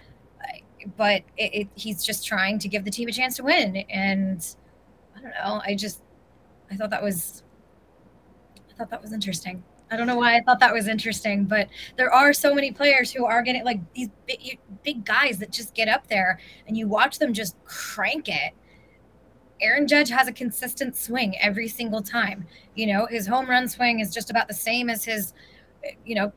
But 0.98 1.24
it, 1.38 1.54
it, 1.54 1.68
he's 1.76 2.04
just 2.04 2.26
trying 2.26 2.60
to 2.60 2.68
give 2.68 2.86
the 2.86 2.92
team 2.92 3.08
a 3.08 3.12
chance 3.12 3.36
to 3.38 3.44
win. 3.44 3.78
And 3.90 4.46
I 5.16 5.22
don't 5.22 5.32
know. 5.32 5.62
I 5.66 5.76
just 5.76 6.02
I 6.72 6.76
thought 6.76 6.90
that 6.90 7.04
was 7.04 7.44
I 8.70 8.78
thought 8.78 8.90
that 8.90 9.02
was 9.02 9.14
interesting. 9.14 9.64
I 9.92 9.96
don't 9.96 10.08
know 10.08 10.18
why 10.18 10.36
I 10.36 10.42
thought 10.42 10.60
that 10.62 10.74
was 10.74 10.88
interesting, 10.88 11.46
but 11.46 11.68
there 11.98 12.12
are 12.12 12.34
so 12.34 12.56
many 12.56 12.72
players 12.72 13.12
who 13.12 13.26
are 13.26 13.44
getting 13.44 13.64
like 13.64 13.80
these 13.94 14.10
big, 14.26 14.58
big 14.84 15.06
guys 15.06 15.38
that 15.38 15.52
just 15.52 15.76
get 15.76 15.88
up 15.88 16.08
there 16.08 16.40
and 16.68 16.76
you 16.76 16.88
watch 16.88 17.20
them 17.20 17.32
just 17.32 17.56
crank 17.66 18.28
it. 18.28 18.54
Aaron 19.62 19.88
Judge 19.88 20.10
has 20.10 20.28
a 20.28 20.32
consistent 20.32 20.98
swing 20.98 21.36
every 21.40 21.68
single 21.68 22.02
time. 22.02 22.48
You 22.74 22.88
know, 22.88 23.06
his 23.06 23.28
home 23.28 23.48
run 23.48 23.68
swing 23.68 24.00
is 24.00 24.12
just 24.12 24.32
about 24.32 24.48
the 24.48 24.54
same 24.56 24.90
as 24.90 25.06
his, 25.06 25.34
eh, 25.84 25.92
you 26.04 26.16
know, 26.16 26.34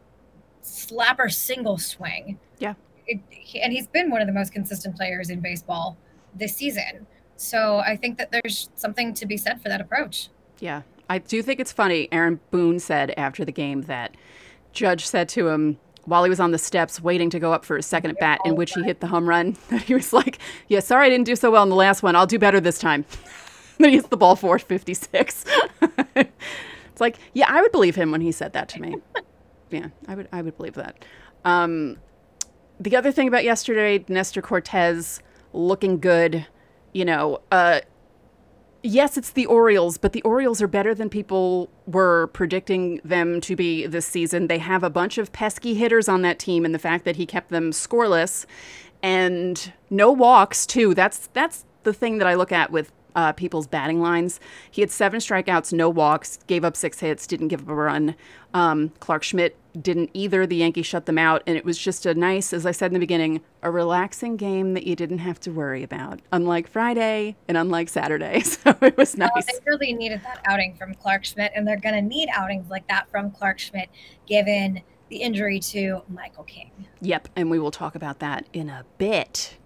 slapper 0.63 1.33
single 1.33 1.79
swing. 1.79 2.39
Yeah. 2.59 2.75
It, 3.07 3.21
he, 3.31 3.61
and 3.61 3.73
he's 3.73 3.87
been 3.87 4.11
one 4.11 4.21
of 4.21 4.27
the 4.27 4.33
most 4.33 4.53
consistent 4.53 4.97
players 4.97 5.31
in 5.31 5.41
baseball 5.41 5.97
this 6.35 6.55
season. 6.55 7.07
So 7.37 7.79
I 7.79 7.97
think 7.97 8.19
that 8.19 8.33
there's 8.33 8.71
something 8.77 9.15
to 9.15 9.27
be 9.27 9.37
said 9.37 9.61
for 9.63 9.69
that 9.69 9.81
approach. 9.81 10.29
Yeah. 10.59 10.83
I 11.09 11.19
do 11.19 11.43
think 11.43 11.61
it's 11.61 11.73
funny. 11.73 12.09
Aaron 12.11 12.41
Boone 12.51 12.79
said 12.79 13.15
after 13.17 13.45
the 13.45 13.53
game 13.53 13.83
that 13.83 14.15
Judge 14.73 15.07
said 15.07 15.29
to 15.31 15.49
him 15.49 15.79
while 16.05 16.25
he 16.25 16.31
was 16.31 16.41
on 16.41 16.53
the 16.53 16.59
steps 16.59 17.01
waiting 17.01 17.31
to 17.31 17.39
go 17.39 17.53
up 17.53 17.65
for 17.65 17.77
his 17.77 17.87
second 17.87 18.11
at 18.11 18.19
bat, 18.19 18.41
in 18.45 18.55
which 18.55 18.73
he 18.75 18.83
hit 18.83 19.01
the 19.01 19.07
home 19.09 19.29
run, 19.29 19.57
that 19.71 19.83
he 19.83 19.95
was 19.95 20.13
like, 20.13 20.39
Yeah, 20.69 20.81
sorry 20.81 21.07
I 21.07 21.11
didn't 21.11 21.27
do 21.27 21.37
so 21.37 21.51
well 21.51 21.63
in 21.63 21.69
the 21.69 21.77
last 21.77 22.03
one. 22.03 22.17
I'll 22.17 22.27
do 22.27 22.39
better 22.39 22.61
this 22.61 22.79
time. 22.79 23.05
then 23.79 23.91
he 23.91 23.97
hits 23.97 24.09
the 24.09 24.17
ball 24.17 24.37
456. 24.37 25.45
it's 26.17 27.01
like, 27.01 27.19
yeah, 27.35 27.47
I 27.49 27.61
would 27.61 27.73
believe 27.73 27.97
him 27.97 28.11
when 28.11 28.21
he 28.21 28.33
said 28.33 28.53
that 28.55 28.69
to 28.71 28.81
me. 28.81 28.97
yeah, 29.71 29.89
I 30.09 30.15
would 30.15 30.29
I 30.33 30.43
would 30.43 30.57
believe 30.57 30.75
that. 30.75 31.05
Um, 31.45 31.99
the 32.79 32.97
other 32.97 33.13
thing 33.13 33.29
about 33.29 33.45
yesterday, 33.45 34.05
Nestor 34.09 34.43
Cortes 34.43 35.21
looking 35.53 35.99
good, 35.99 36.47
you 36.93 37.05
know, 37.05 37.41
uh, 37.51 37.81
yes, 38.83 39.17
it's 39.17 39.31
the 39.31 39.47
Orioles, 39.47 39.99
but 39.99 40.13
the 40.13 40.23
Orioles 40.23 40.63
are 40.63 40.67
better 40.67 40.95
than 40.95 41.09
people 41.09 41.71
were 41.87 42.29
predicting 42.29 43.01
them 43.05 43.41
to 43.43 43.57
be 43.57 43.87
this 43.87 44.07
season. 44.07 44.47
They 44.47 44.59
have 44.59 44.83
a 44.83 44.91
bunch 44.91 45.19
of 45.19 45.33
pesky 45.33 45.75
hitters 45.75 46.09
on 46.09 46.23
that 46.23 46.39
team, 46.39 46.65
and 46.65 46.75
the 46.75 46.79
fact 46.79 47.05
that 47.05 47.17
he 47.17 47.27
kept 47.27 47.51
them 47.51 47.73
scoreless 47.73 48.47
and 49.03 49.73
no 49.91 50.13
walks 50.13 50.67
too. 50.67 50.95
That's 50.95 51.29
that's 51.33 51.65
the 51.83 51.93
thing 51.93 52.19
that 52.19 52.27
I 52.27 52.35
look 52.35 52.53
at 52.53 52.71
with 52.71 52.93
uh, 53.17 53.33
people's 53.33 53.67
batting 53.67 54.01
lines. 54.01 54.39
He 54.71 54.83
had 54.83 54.91
seven 54.91 55.19
strikeouts, 55.19 55.73
no 55.73 55.89
walks, 55.89 56.39
gave 56.47 56.65
up 56.65 56.77
six 56.77 57.01
hits, 57.01 57.27
didn't 57.27 57.49
give 57.49 57.63
up 57.63 57.69
a 57.69 57.75
run. 57.75 58.15
Um, 58.55 58.91
Clarke 59.01 59.25
Schmidt 59.25 59.57
didn't 59.81 60.11
either. 60.15 60.47
The 60.47 60.57
Yankees 60.57 60.87
shut 60.87 61.07
them 61.07 61.19
out, 61.19 61.43
and 61.47 61.57
it 61.57 61.65
was 61.65 61.79
just 61.79 62.07
a 62.07 62.15
nice, 62.15 62.53
as 62.53 62.65
I 62.65 62.71
said 62.71 62.87
in 62.87 62.95
the 62.95 63.01
beginning, 63.01 63.41
a 63.63 63.71
relaxing 63.71 64.37
game 64.37 64.75
that 64.75 64.87
you 64.87 64.95
didn't 64.95 65.19
have 65.19 65.41
to 65.41 65.51
worry 65.51 65.83
about. 65.83 66.21
Unlike 66.33 66.69
Friday 66.69 67.37
and 67.49 67.57
unlike 67.57 67.89
Saturday, 67.89 68.41
so 68.43 68.77
it 68.83 68.97
was 68.97 69.17
nice. 69.17 69.31
Oh, 69.35 69.41
they 69.41 69.59
really 69.67 69.93
needed 69.95 70.23
that 70.23 70.43
outing 70.47 70.75
from 70.77 70.95
Clarke 70.95 71.25
Schmidt, 71.25 71.53
and 71.55 71.67
they're 71.67 71.81
going 71.81 71.95
to 71.95 72.03
need 72.03 72.29
outings 72.33 72.71
like 72.71 72.87
that 72.89 73.11
from 73.11 73.31
Clarke 73.31 73.59
Schmidt, 73.59 73.89
given 74.27 74.83
the 75.09 75.17
injury 75.17 75.61
to 75.61 76.03
Michael 76.09 76.45
King. 76.45 76.71
Yep, 77.01 77.29
and 77.37 77.51
we 77.51 77.59
will 77.59 77.71
talk 77.71 77.95
about 77.95 78.19
that 78.19 78.47
in 78.53 78.69
a 78.69 78.85
bit. 78.99 79.57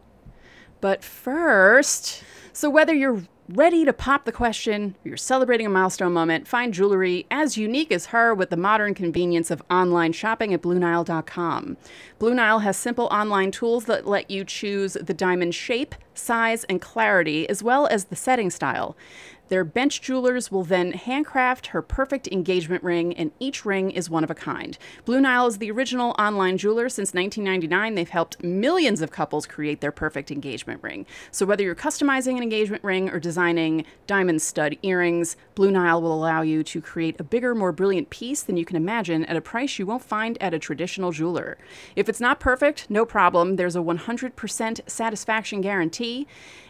But 0.81 1.05
first, 1.05 2.23
so 2.53 2.71
whether 2.71 2.95
you're 2.95 3.23
ready 3.55 3.85
to 3.85 3.93
pop 3.93 4.25
the 4.25 4.33
question 4.33 4.95
or 5.05 5.09
you're 5.09 5.17
celebrating 5.17 5.67
a 5.67 5.71
milestone 5.71 6.13
moment, 6.13 6.47
find 6.47 6.73
jewelry 6.73 7.27
as 7.31 7.57
unique 7.57 7.91
as 7.91 8.07
her 8.07 8.33
with 8.35 8.51
the 8.51 8.57
modern 8.57 8.95
convenience 8.95 9.51
of 9.51 9.63
online 9.71 10.13
shopping 10.13 10.55
at 10.55 10.63
BlueNile.com. 10.63 11.77
Blue 12.19 12.35
Nile 12.35 12.61
has 12.61 12.77
simple 12.77 13.07
online 13.07 13.51
tools 13.51 13.87
that 13.87 14.07
let 14.07 14.31
you 14.31 14.45
choose 14.45 14.95
the 14.95 15.15
diamond 15.15 15.55
shape, 15.55 15.95
size, 16.15 16.65
and 16.65 16.81
clarity, 16.81 17.49
as 17.49 17.63
well 17.63 17.87
as 17.89 18.05
the 18.05 18.17
setting 18.17 18.51
style. 18.51 18.97
Their 19.51 19.65
bench 19.65 20.01
jewelers 20.01 20.53
will 20.53 20.63
then 20.63 20.93
handcraft 20.93 21.69
her 21.69 21.83
perfect 21.83 22.29
engagement 22.29 22.85
ring, 22.85 23.13
and 23.15 23.33
each 23.41 23.65
ring 23.65 23.91
is 23.91 24.09
one 24.09 24.23
of 24.23 24.31
a 24.31 24.35
kind. 24.35 24.79
Blue 25.05 25.21
Nile 25.21 25.49
is 25.49 25.59
the 25.59 25.73
original 25.73 26.15
online 26.21 26.57
jeweler 26.57 26.89
since 26.89 27.13
1999. 27.13 27.97
They've 27.97 28.09
helped 28.09 28.45
millions 28.45 29.03
of 29.03 29.11
couples 29.11 29.47
create 29.47 29.81
their 29.81 29.91
perfect 29.91 30.31
engagement 30.31 30.81
ring. 30.85 31.05
So, 31.33 31.45
whether 31.45 31.65
you're 31.65 31.75
customizing 31.75 32.37
an 32.37 32.45
engagement 32.45 32.85
ring 32.85 33.11
or 33.11 33.19
designing 33.19 33.85
diamond 34.07 34.41
stud 34.41 34.79
earrings, 34.83 35.37
Blue 35.57 35.73
Nile 35.73 36.01
will 36.01 36.15
allow 36.15 36.43
you 36.43 36.63
to 36.63 36.81
create 36.81 37.19
a 37.19 37.25
bigger, 37.25 37.53
more 37.53 37.73
brilliant 37.73 38.09
piece 38.09 38.43
than 38.43 38.57
you 38.57 38.65
can 38.65 38.77
imagine 38.77 39.25
at 39.25 39.37
a 39.37 39.41
price 39.41 39.81
you 39.81 39.87
won't 39.87 40.05
find 40.05 40.41
at 40.41 40.55
a 40.55 40.61
traditional 40.61 41.11
jeweler. 41.11 41.59
If 41.97 42.09
it's 42.09 42.21
not 42.21 42.39
perfect, 42.39 42.89
no 42.89 43.05
problem. 43.05 43.57
There's 43.57 43.75
a 43.75 43.81
100% 43.81 44.89
satisfaction 44.89 45.61
guarantee 45.61 46.29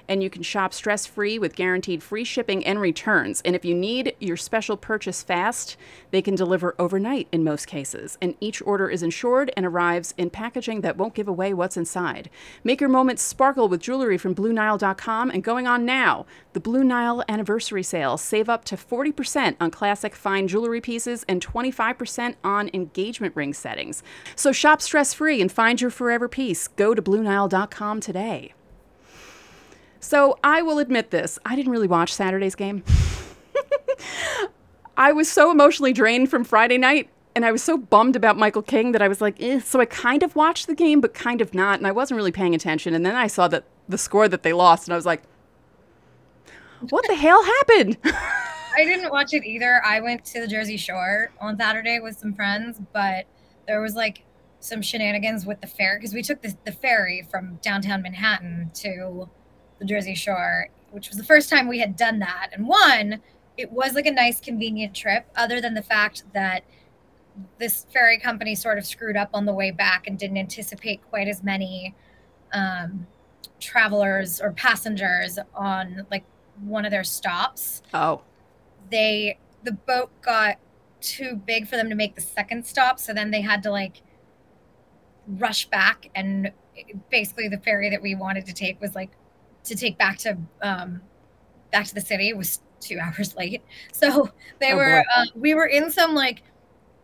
and 0.09 0.23
you 0.23 0.31
can 0.31 0.43
shop 0.43 0.73
stress 0.73 1.07
free 1.07 1.39
with 1.39 1.57
guaranteed 1.57 2.03
free 2.03 2.25
shipping 2.25 2.65
and 2.65 2.81
returns. 2.81 3.41
And 3.45 3.55
if 3.55 3.65
you 3.65 3.75
need 3.75 4.15
your 4.21 4.37
special 4.37 4.77
purchase 4.77 5.23
fast, 5.23 5.77
they 6.11 6.23
can 6.23 6.35
deliver 6.35 6.75
overnight 6.79 7.29
in 7.33 7.45
most 7.45 7.67
cases. 7.67 8.19
And 8.21 8.35
each 8.41 8.63
order 8.63 8.89
is 8.89 9.03
insured 9.03 9.53
and 9.57 9.67
arrives 9.67 10.15
in 10.17 10.31
packaging 10.31 10.81
that 10.83 10.97
won't 10.97 11.15
give 11.15 11.29
away 11.29 11.55
what's 11.55 11.77
inside. 11.77 12.31
Make 12.65 12.81
your 12.81 12.91
moments 12.91 13.23
sparkle 13.23 13.69
with 13.69 13.81
jewelry 13.81 14.19
from 14.19 14.35
BlueNile.com 14.35 15.31
and 15.31 15.45
going 15.45 15.67
on 15.67 15.85
now. 15.85 16.27
The 16.53 16.61
Blue 16.61 16.85
Nile 16.85 17.23
anniversary 17.29 17.83
sale. 17.83 18.17
Save 18.17 18.49
up 18.49 18.65
to 18.67 18.77
40% 18.77 19.57
on 19.61 19.71
classic 19.71 20.15
fine 20.15 20.49
jewelry 20.49 20.81
pieces 20.81 21.25
and 21.29 21.45
25% 21.45 22.35
on 22.43 22.71
engagement 22.73 23.37
ring 23.37 23.55
settings. 23.55 24.03
So 24.35 24.53
shop 24.53 24.83
stress 24.83 25.15
free 25.15 25.41
and 25.41 25.51
find 25.51 25.81
your 25.81 25.91
forever 25.91 26.29
piece. 26.29 26.69
Go 26.69 26.95
to 26.95 27.03
BlueNile.com 27.03 28.01
today. 28.01 28.53
So 30.01 30.39
I 30.43 30.63
will 30.63 30.79
admit 30.79 31.11
this 31.11 31.39
I 31.45 31.55
didn't 31.55 31.73
really 31.73 31.89
watch 31.89 32.13
Saturday's 32.13 32.55
game. 32.55 32.83
I 34.97 35.13
was 35.13 35.31
so 35.31 35.51
emotionally 35.51 35.93
drained 35.93 36.31
from 36.31 36.45
Friday 36.45 36.79
night 36.79 37.09
and 37.35 37.45
I 37.45 37.53
was 37.53 37.63
so 37.63 37.79
bummed 37.79 38.17
about 38.17 38.37
Michael 38.37 38.63
King 38.63 38.93
that 38.93 39.03
I 39.03 39.09
was 39.09 39.21
like, 39.21 39.41
eh. 39.41 39.61
so 39.61 39.81
I 39.81 39.85
kind 39.85 40.23
of 40.23 40.35
watched 40.35 40.67
the 40.67 40.75
game, 40.75 41.01
but 41.01 41.15
kind 41.15 41.41
of 41.41 41.55
not. 41.55 41.79
And 41.79 41.87
I 41.87 41.93
wasn't 41.93 42.17
really 42.17 42.33
paying 42.33 42.55
attention. 42.55 42.93
And 42.93 43.07
then 43.07 43.15
I 43.15 43.29
saw 43.29 43.47
that 43.49 43.65
the 43.89 43.99
score 43.99 44.29
that 44.29 44.43
they 44.43 44.53
lost, 44.53 44.87
and 44.87 44.93
I 44.93 44.97
was 44.97 45.07
like, 45.07 45.23
what 46.89 47.07
the 47.07 47.15
hell 47.15 47.45
happened? 47.45 47.99
I 48.05 48.85
didn't 48.85 49.11
watch 49.11 49.33
it 49.33 49.45
either. 49.45 49.83
I 49.85 50.01
went 50.01 50.25
to 50.27 50.41
the 50.41 50.47
Jersey 50.47 50.77
Shore 50.77 51.31
on 51.41 51.59
Saturday 51.59 51.99
with 52.01 52.19
some 52.19 52.35
friends, 52.35 52.81
but 52.93 53.27
there 53.67 53.81
was 53.81 53.95
like 53.95 54.25
some 54.61 54.83
shenanigans 54.83 55.47
with 55.47 55.61
the 55.61 55.67
ferry 55.67 55.99
because 55.99 56.15
we 56.15 56.23
took 56.23 56.43
the, 56.43 56.57
the 56.65 56.73
ferry 56.73 57.27
from 57.31 57.59
downtown 57.63 58.03
Manhattan 58.03 58.71
to 58.75 59.29
the 59.81 59.85
Jersey 59.85 60.15
Shore, 60.15 60.69
which 60.93 61.09
was 61.09 61.19
the 61.19 61.25
first 61.25 61.51
time 61.51 61.67
we 61.67 61.81
had 61.81 61.97
done 61.97 62.21
that. 62.21 62.51
And 62.53 62.69
one, 62.69 63.21
it 63.57 63.73
was 63.73 63.95
like 63.95 64.07
a 64.07 64.13
nice, 64.13 64.41
convenient 64.41 64.95
trip, 64.95 65.27
other 65.35 65.61
than 65.61 65.75
the 65.75 65.83
fact 65.83 66.23
that 66.33 66.63
this 67.59 67.87
ferry 67.93 68.19
company 68.19 68.55
sort 68.55 68.79
of 68.79 68.87
screwed 68.87 69.17
up 69.17 69.31
on 69.35 69.47
the 69.47 69.53
way 69.53 69.71
back 69.71 70.07
and 70.07 70.19
didn't 70.19 70.37
anticipate 70.37 71.01
quite 71.09 71.27
as 71.27 71.43
many 71.43 71.95
um, 72.53 73.07
travelers 73.59 74.41
or 74.41 74.53
passengers 74.53 75.39
on 75.55 76.07
like 76.11 76.25
one 76.63 76.85
of 76.85 76.91
their 76.91 77.05
stops. 77.05 77.83
Oh. 77.95 78.23
They, 78.91 79.39
the 79.65 79.73
boat 79.73 80.11
got 80.23 80.59
too 81.01 81.37
big 81.37 81.67
for 81.67 81.77
them 81.77 81.89
to 81.89 81.95
make 81.95 82.15
the 82.15 82.21
second 82.21 82.67
stop. 82.67 82.99
So 82.99 83.15
then 83.15 83.31
they 83.31 83.41
had 83.41 83.63
to 83.63 83.71
like 83.71 84.03
rush 85.27 85.67
back. 85.67 86.11
And 86.15 86.53
basically, 87.11 87.49
the 87.49 87.59
ferry 87.59 87.91
that 87.91 88.03
we 88.03 88.15
wanted 88.15 88.47
to 88.47 88.53
take 88.53 88.81
was 88.81 88.95
like 88.95 89.11
to 89.71 89.77
take 89.77 89.99
back 89.99 90.19
to 90.21 90.39
um, 90.63 91.03
back 91.73 91.87
to 91.87 91.95
the 91.95 92.03
city 92.03 92.35
was 92.35 92.63
two 92.81 92.99
hours 93.03 93.35
late. 93.37 93.65
So 93.93 94.31
they 94.61 94.73
Oh, 94.73 94.77
were 94.77 95.03
uh, 95.17 95.25
we 95.35 95.55
were 95.55 95.67
in 95.67 95.91
some 95.91 96.15
like 96.15 96.45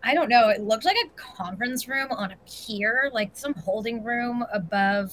I 0.05 0.15
don't 0.15 0.29
know. 0.31 0.51
It 0.51 0.63
looked 0.63 0.85
like 0.85 0.97
a 0.97 1.11
conference 1.37 1.89
room 1.89 2.09
on 2.13 2.33
a 2.33 2.37
pier, 2.47 3.11
like 3.13 3.37
some 3.37 3.55
holding 3.55 4.05
room 4.05 4.45
above 4.53 5.13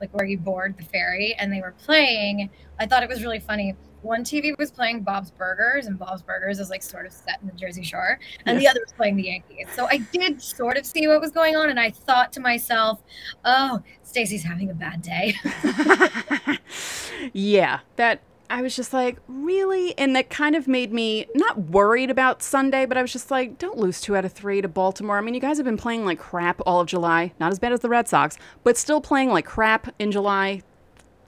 like 0.00 0.12
where 0.14 0.26
you 0.26 0.38
board 0.38 0.76
the 0.78 0.84
ferry 0.84 1.34
and 1.38 1.52
they 1.52 1.60
were 1.62 1.74
playing. 1.84 2.50
I 2.78 2.86
thought 2.86 3.02
it 3.02 3.08
was 3.08 3.22
really 3.22 3.40
funny. 3.40 3.76
One 4.06 4.24
TV 4.24 4.56
was 4.58 4.70
playing 4.70 5.02
Bob's 5.02 5.30
Burgers, 5.30 5.86
and 5.86 5.98
Bob's 5.98 6.22
Burgers 6.22 6.60
is 6.60 6.70
like 6.70 6.82
sort 6.82 7.06
of 7.06 7.12
set 7.12 7.40
in 7.42 7.48
the 7.48 7.54
Jersey 7.54 7.82
Shore, 7.82 8.18
and 8.46 8.58
the 8.60 8.68
other 8.68 8.80
was 8.82 8.92
playing 8.92 9.16
the 9.16 9.24
Yankees. 9.24 9.66
So 9.74 9.86
I 9.86 9.98
did 9.98 10.40
sort 10.40 10.78
of 10.78 10.86
see 10.86 11.08
what 11.08 11.20
was 11.20 11.32
going 11.32 11.56
on, 11.56 11.70
and 11.70 11.80
I 11.80 11.90
thought 11.90 12.32
to 12.34 12.40
myself, 12.40 13.02
"Oh, 13.44 13.82
Stacy's 14.02 14.44
having 14.44 14.70
a 14.70 14.74
bad 14.74 15.02
day." 15.02 15.34
yeah, 17.32 17.80
that 17.96 18.20
I 18.48 18.62
was 18.62 18.76
just 18.76 18.92
like, 18.92 19.18
really? 19.28 19.96
And 19.98 20.14
that 20.16 20.30
kind 20.30 20.54
of 20.54 20.68
made 20.68 20.92
me 20.92 21.26
not 21.34 21.58
worried 21.58 22.10
about 22.10 22.42
Sunday, 22.42 22.86
but 22.86 22.96
I 22.96 23.02
was 23.02 23.12
just 23.12 23.30
like, 23.30 23.58
don't 23.58 23.78
lose 23.78 24.00
two 24.00 24.16
out 24.16 24.24
of 24.24 24.32
three 24.32 24.60
to 24.60 24.68
Baltimore. 24.68 25.18
I 25.18 25.20
mean, 25.20 25.34
you 25.34 25.40
guys 25.40 25.56
have 25.56 25.64
been 25.64 25.76
playing 25.76 26.04
like 26.04 26.18
crap 26.18 26.60
all 26.64 26.80
of 26.80 26.86
July. 26.86 27.32
Not 27.40 27.52
as 27.52 27.58
bad 27.58 27.72
as 27.72 27.80
the 27.80 27.88
Red 27.88 28.08
Sox, 28.08 28.38
but 28.62 28.76
still 28.76 29.00
playing 29.00 29.30
like 29.30 29.46
crap 29.46 29.92
in 29.98 30.12
July 30.12 30.62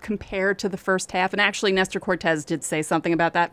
compared 0.01 0.59
to 0.61 0.69
the 0.69 0.77
first 0.77 1.13
half. 1.13 1.33
And 1.33 1.41
actually, 1.41 1.73
Nestor 1.73 2.01
Cortes 2.01 2.45
did 2.45 2.65
say 2.65 2.83
something 2.83 3.13
about 3.13 3.33
that. 3.35 3.53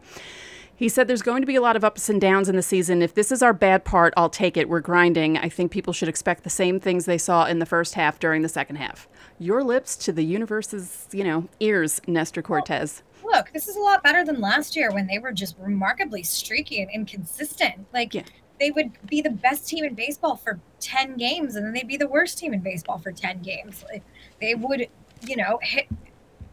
He 0.77 0.89
said 0.89 1.07
there's 1.07 1.21
going 1.21 1.41
to 1.41 1.45
be 1.47 1.55
a 1.55 1.61
lot 1.61 1.77
of 1.77 1.85
ups 1.85 2.09
and 2.09 2.19
downs 2.19 2.49
in 2.49 2.57
the 2.57 2.61
season. 2.61 3.01
If 3.01 3.13
this 3.13 3.31
is 3.31 3.41
our 3.41 3.53
bad 3.53 3.85
part, 3.85 4.13
I'll 4.17 4.29
take 4.29 4.57
it. 4.57 4.67
We're 4.67 4.81
grinding. 4.81 5.37
I 5.37 5.47
think 5.47 5.71
people 5.71 5.93
should 5.93 6.09
expect 6.09 6.43
the 6.43 6.49
same 6.49 6.81
things 6.81 7.05
they 7.05 7.17
saw 7.17 7.45
in 7.45 7.59
the 7.59 7.65
first 7.65 7.93
half 7.93 8.19
during 8.19 8.41
the 8.41 8.49
second 8.49 8.75
half. 8.75 9.07
Your 9.39 9.63
lips 9.63 9.95
to 9.97 10.11
the 10.11 10.23
universe's, 10.25 11.07
you 11.13 11.23
know, 11.23 11.47
ears, 11.61 12.01
Nestor 12.07 12.41
Cortes. 12.41 13.03
Look, 13.23 13.51
this 13.53 13.69
is 13.69 13.77
a 13.77 13.79
lot 13.79 14.03
better 14.03 14.25
than 14.25 14.41
last 14.41 14.75
year 14.75 14.91
when 14.91 15.07
they 15.07 15.17
were 15.17 15.31
just 15.31 15.55
remarkably 15.59 16.23
streaky 16.23 16.81
and 16.81 16.91
inconsistent. 16.91 17.85
Like 17.93 18.13
Yeah. 18.13 18.23
they 18.59 18.69
would 18.71 18.91
be 19.07 19.21
the 19.21 19.29
best 19.31 19.67
team 19.69 19.85
in 19.85 19.95
baseball 19.95 20.35
for 20.35 20.59
10 20.81 21.15
games 21.15 21.55
and 21.55 21.65
then 21.65 21.73
they'd 21.73 21.87
be 21.87 21.97
the 21.97 22.07
worst 22.07 22.37
team 22.37 22.53
in 22.53 22.59
baseball 22.59 22.97
for 22.97 23.13
10 23.13 23.41
games. 23.41 23.83
Like 23.89 24.03
they 24.41 24.55
would, 24.55 24.87
you 25.25 25.37
know, 25.37 25.57
hit 25.63 25.87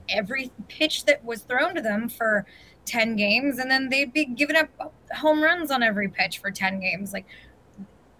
every 0.08 0.50
pitch 0.68 1.04
that 1.04 1.24
was 1.24 1.42
thrown 1.42 1.74
to 1.74 1.80
them 1.80 2.08
for 2.08 2.46
10 2.84 3.16
games 3.16 3.58
and 3.58 3.70
then 3.70 3.88
they'd 3.88 4.12
be 4.12 4.24
giving 4.24 4.56
up 4.56 4.92
home 5.14 5.42
runs 5.42 5.70
on 5.70 5.82
every 5.82 6.08
pitch 6.08 6.38
for 6.38 6.50
10 6.50 6.80
games. 6.80 7.12
Like 7.12 7.26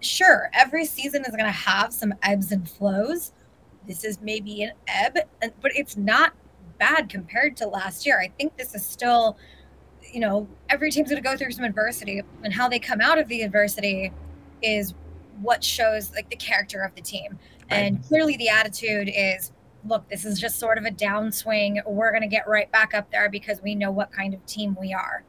sure, 0.01 0.51
every 0.53 0.85
season 0.85 1.23
is 1.23 1.31
going 1.31 1.45
to 1.45 1.51
have 1.51 1.93
some 1.93 2.15
ebbs 2.23 2.53
and 2.53 2.69
flows. 2.69 3.33
This 3.87 4.05
is 4.05 4.21
maybe 4.21 4.63
an 4.63 4.73
ebb, 4.87 5.19
but 5.41 5.73
it's 5.75 5.97
not 5.97 6.35
bad 6.79 7.09
compared 7.09 7.57
to 7.59 7.69
last 7.69 8.07
year. 8.07 8.21
I 8.21 8.29
think 8.39 8.57
this 8.57 8.75
is 8.75 8.85
still, 8.85 9.37
you 10.13 10.21
know, 10.21 10.49
every 10.69 10.91
team's 10.91 11.11
going 11.11 11.23
to 11.23 11.29
go 11.29 11.37
through 11.37 11.53
some 11.53 11.65
adversity, 11.65 12.23
and 12.45 12.53
how 12.53 12.69
they 12.69 12.79
come 12.79 13.01
out 13.01 13.19
of 13.19 13.29
the 13.29 13.43
adversity 13.43 14.13
is 14.63 14.95
what 15.41 15.65
shows 15.65 16.13
like 16.13 16.29
the 16.31 16.37
character 16.37 16.83
of 16.83 16.95
the 16.95 17.01
team. 17.01 17.39
And 17.71 18.05
clearly, 18.07 18.37
the 18.37 18.49
attitude 18.49 19.11
is, 19.15 19.53
look, 19.87 20.09
this 20.09 20.25
is 20.25 20.39
just 20.41 20.59
sort 20.59 20.79
of 20.79 20.85
a 20.85 20.91
downswing. 20.91 21.81
We're 21.87 22.11
going 22.11 22.23
to 22.23 22.29
get 22.29 22.49
right 22.49 22.71
back 22.73 22.95
up 22.95 23.11
there 23.11 23.29
because 23.29 23.61
we 23.63 23.75
know 23.75 23.91
what 23.91 24.13
kind 24.13 24.35
of 24.35 24.45
team 24.47 24.77
we 24.81 24.93
are. 24.93 25.25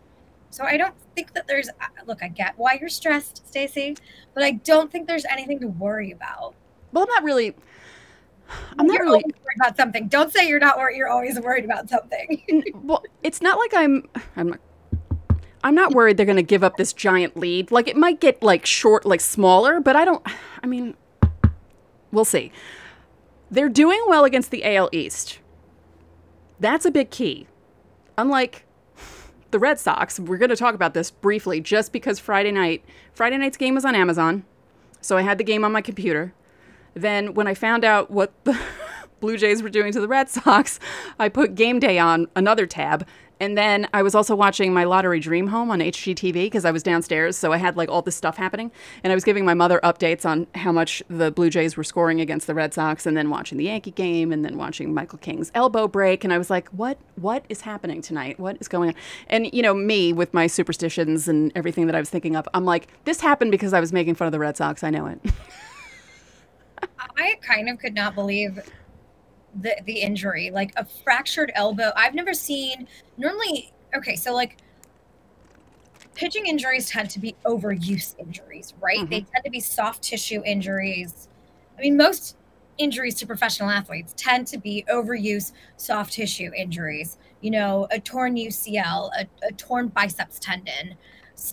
So 0.49 0.63
I 0.63 0.77
don't 0.77 0.93
think 1.15 1.33
that 1.33 1.47
there's. 1.47 1.69
uh, 1.69 1.87
Look, 2.05 2.21
I 2.21 2.27
get 2.27 2.53
why 2.57 2.77
you're 2.79 2.89
stressed, 2.89 3.47
Stacy, 3.47 3.97
but 4.33 4.43
I 4.43 4.51
don't 4.51 4.91
think 4.91 5.07
there's 5.07 5.25
anything 5.25 5.59
to 5.61 5.67
worry 5.67 6.11
about. 6.11 6.53
Well, 6.91 7.03
I'm 7.05 7.09
not 7.09 7.23
really. 7.23 7.55
I'm 8.77 8.85
not 8.85 8.93
you're 8.95 9.03
really. 9.05 9.23
worried 9.23 9.57
about 9.59 9.77
something. 9.77 10.07
Don't 10.09 10.31
say 10.31 10.47
you're 10.47 10.59
not 10.59 10.77
worried. 10.77 10.97
You're 10.97 11.07
always 11.09 11.39
worried 11.39 11.65
about 11.65 11.89
something. 11.89 12.43
Well, 12.83 13.03
it's 13.23 13.41
not 13.41 13.57
like 13.57 13.73
I'm. 13.73 14.07
I'm 14.35 14.49
not. 14.49 14.59
I'm 15.63 15.73
not 15.75 15.93
worried 15.93 16.17
they're 16.17 16.25
going 16.25 16.35
to 16.35 16.43
give 16.43 16.63
up 16.63 16.75
this 16.77 16.91
giant 16.93 17.37
lead. 17.37 17.71
Like 17.71 17.87
it 17.87 17.95
might 17.95 18.19
get 18.19 18.43
like 18.43 18.65
short, 18.65 19.05
like 19.05 19.21
smaller, 19.21 19.79
but 19.79 19.95
I 19.95 20.03
don't. 20.05 20.21
I 20.61 20.67
mean, 20.67 20.95
we'll 22.11 22.25
see. 22.25 22.51
They're 23.53 23.69
doing 23.69 24.01
well 24.07 24.25
against 24.25 24.49
the 24.49 24.65
AL 24.65 24.89
East. 24.91 25.37
That's 26.59 26.87
a 26.87 26.91
big 26.91 27.11
key. 27.11 27.45
Unlike 28.17 28.65
the 29.51 29.59
Red 29.59 29.77
Sox, 29.77 30.19
we're 30.19 30.39
going 30.39 30.49
to 30.49 30.55
talk 30.55 30.73
about 30.73 30.95
this 30.95 31.11
briefly 31.11 31.61
just 31.61 31.91
because 31.91 32.17
Friday 32.17 32.51
night, 32.51 32.83
Friday 33.13 33.37
night's 33.37 33.57
game 33.57 33.75
was 33.75 33.85
on 33.85 33.93
Amazon. 33.93 34.43
So 35.01 35.17
I 35.17 35.21
had 35.21 35.37
the 35.37 35.43
game 35.43 35.63
on 35.63 35.71
my 35.71 35.81
computer. 35.81 36.33
Then 36.95 37.35
when 37.35 37.45
I 37.45 37.53
found 37.53 37.85
out 37.85 38.09
what 38.09 38.33
the 38.43 38.59
Blue 39.19 39.37
Jays 39.37 39.61
were 39.61 39.69
doing 39.69 39.93
to 39.93 40.01
the 40.01 40.07
Red 40.07 40.31
Sox, 40.31 40.79
I 41.19 41.29
put 41.29 41.53
game 41.53 41.79
day 41.79 41.99
on 41.99 42.29
another 42.35 42.65
tab. 42.65 43.05
And 43.43 43.57
then 43.57 43.89
I 43.93 44.03
was 44.03 44.15
also 44.15 44.37
watching 44.37 44.73
my 44.73 44.85
Lottery 44.85 45.19
Dream 45.19 45.47
Home 45.47 45.69
on 45.69 45.79
HGTV 45.79 46.31
because 46.45 46.63
I 46.63 46.71
was 46.71 46.81
downstairs. 46.81 47.35
So 47.35 47.51
I 47.51 47.57
had 47.57 47.75
like 47.75 47.89
all 47.89 48.01
this 48.01 48.15
stuff 48.15 48.37
happening. 48.37 48.71
And 49.03 49.11
I 49.11 49.15
was 49.15 49.25
giving 49.25 49.43
my 49.43 49.53
mother 49.53 49.81
updates 49.83 50.25
on 50.25 50.47
how 50.55 50.71
much 50.71 51.03
the 51.09 51.29
Blue 51.29 51.49
Jays 51.49 51.75
were 51.75 51.83
scoring 51.83 52.21
against 52.21 52.47
the 52.47 52.53
Red 52.53 52.73
Sox 52.73 53.05
and 53.05 53.17
then 53.17 53.29
watching 53.29 53.57
the 53.57 53.65
Yankee 53.65 53.91
game 53.91 54.31
and 54.31 54.45
then 54.45 54.57
watching 54.57 54.93
Michael 54.93 55.17
King's 55.17 55.51
elbow 55.53 55.89
break. 55.89 56.23
And 56.23 56.31
I 56.31 56.37
was 56.37 56.49
like, 56.49 56.69
what, 56.69 56.97
what 57.15 57.43
is 57.49 57.59
happening 57.59 58.01
tonight? 58.01 58.39
What 58.39 58.55
is 58.61 58.69
going 58.69 58.91
on? 58.91 58.95
And, 59.27 59.53
you 59.53 59.61
know, 59.61 59.73
me 59.73 60.13
with 60.13 60.33
my 60.33 60.47
superstitions 60.47 61.27
and 61.27 61.51
everything 61.53 61.85
that 61.87 61.95
I 61.95 61.99
was 61.99 62.09
thinking 62.09 62.37
of, 62.37 62.47
I'm 62.53 62.63
like, 62.63 62.87
this 63.03 63.19
happened 63.19 63.51
because 63.51 63.73
I 63.73 63.81
was 63.81 63.91
making 63.91 64.15
fun 64.15 64.25
of 64.25 64.31
the 64.31 64.39
Red 64.39 64.55
Sox. 64.55 64.85
I 64.85 64.89
know 64.89 65.07
it. 65.07 65.19
I 67.17 67.35
kind 67.41 67.67
of 67.67 67.77
could 67.77 67.93
not 67.93 68.15
believe 68.15 68.57
the 69.61 69.75
the 69.85 70.01
injury, 70.01 70.51
like 70.51 70.73
a 70.77 70.85
fractured 70.85 71.51
elbow. 71.55 71.91
I've 71.95 72.15
never 72.15 72.33
seen 72.33 72.87
normally. 73.17 73.71
Okay, 73.95 74.15
so 74.15 74.33
like 74.33 74.57
pitching 76.15 76.45
injuries 76.47 76.89
tend 76.89 77.09
to 77.11 77.19
be 77.19 77.35
overuse 77.45 78.15
injuries, 78.19 78.73
right? 78.79 78.99
Mhm. 78.99 79.09
They 79.09 79.19
tend 79.21 79.43
to 79.45 79.51
be 79.51 79.59
soft 79.59 80.03
tissue 80.03 80.41
injuries. 80.45 81.27
I 81.77 81.81
mean, 81.81 81.97
most 81.97 82.37
injuries 82.77 83.15
to 83.15 83.27
professional 83.27 83.69
athletes 83.69 84.13
tend 84.17 84.47
to 84.47 84.57
be 84.57 84.83
overuse 84.89 85.51
soft 85.77 86.13
tissue 86.13 86.51
injuries. 86.55 87.17
You 87.41 87.51
know, 87.51 87.87
a 87.91 87.99
torn 87.99 88.35
UCL, 88.35 89.11
a, 89.17 89.27
a 89.47 89.51
torn 89.53 89.89
biceps 89.89 90.39
tendon, 90.39 90.95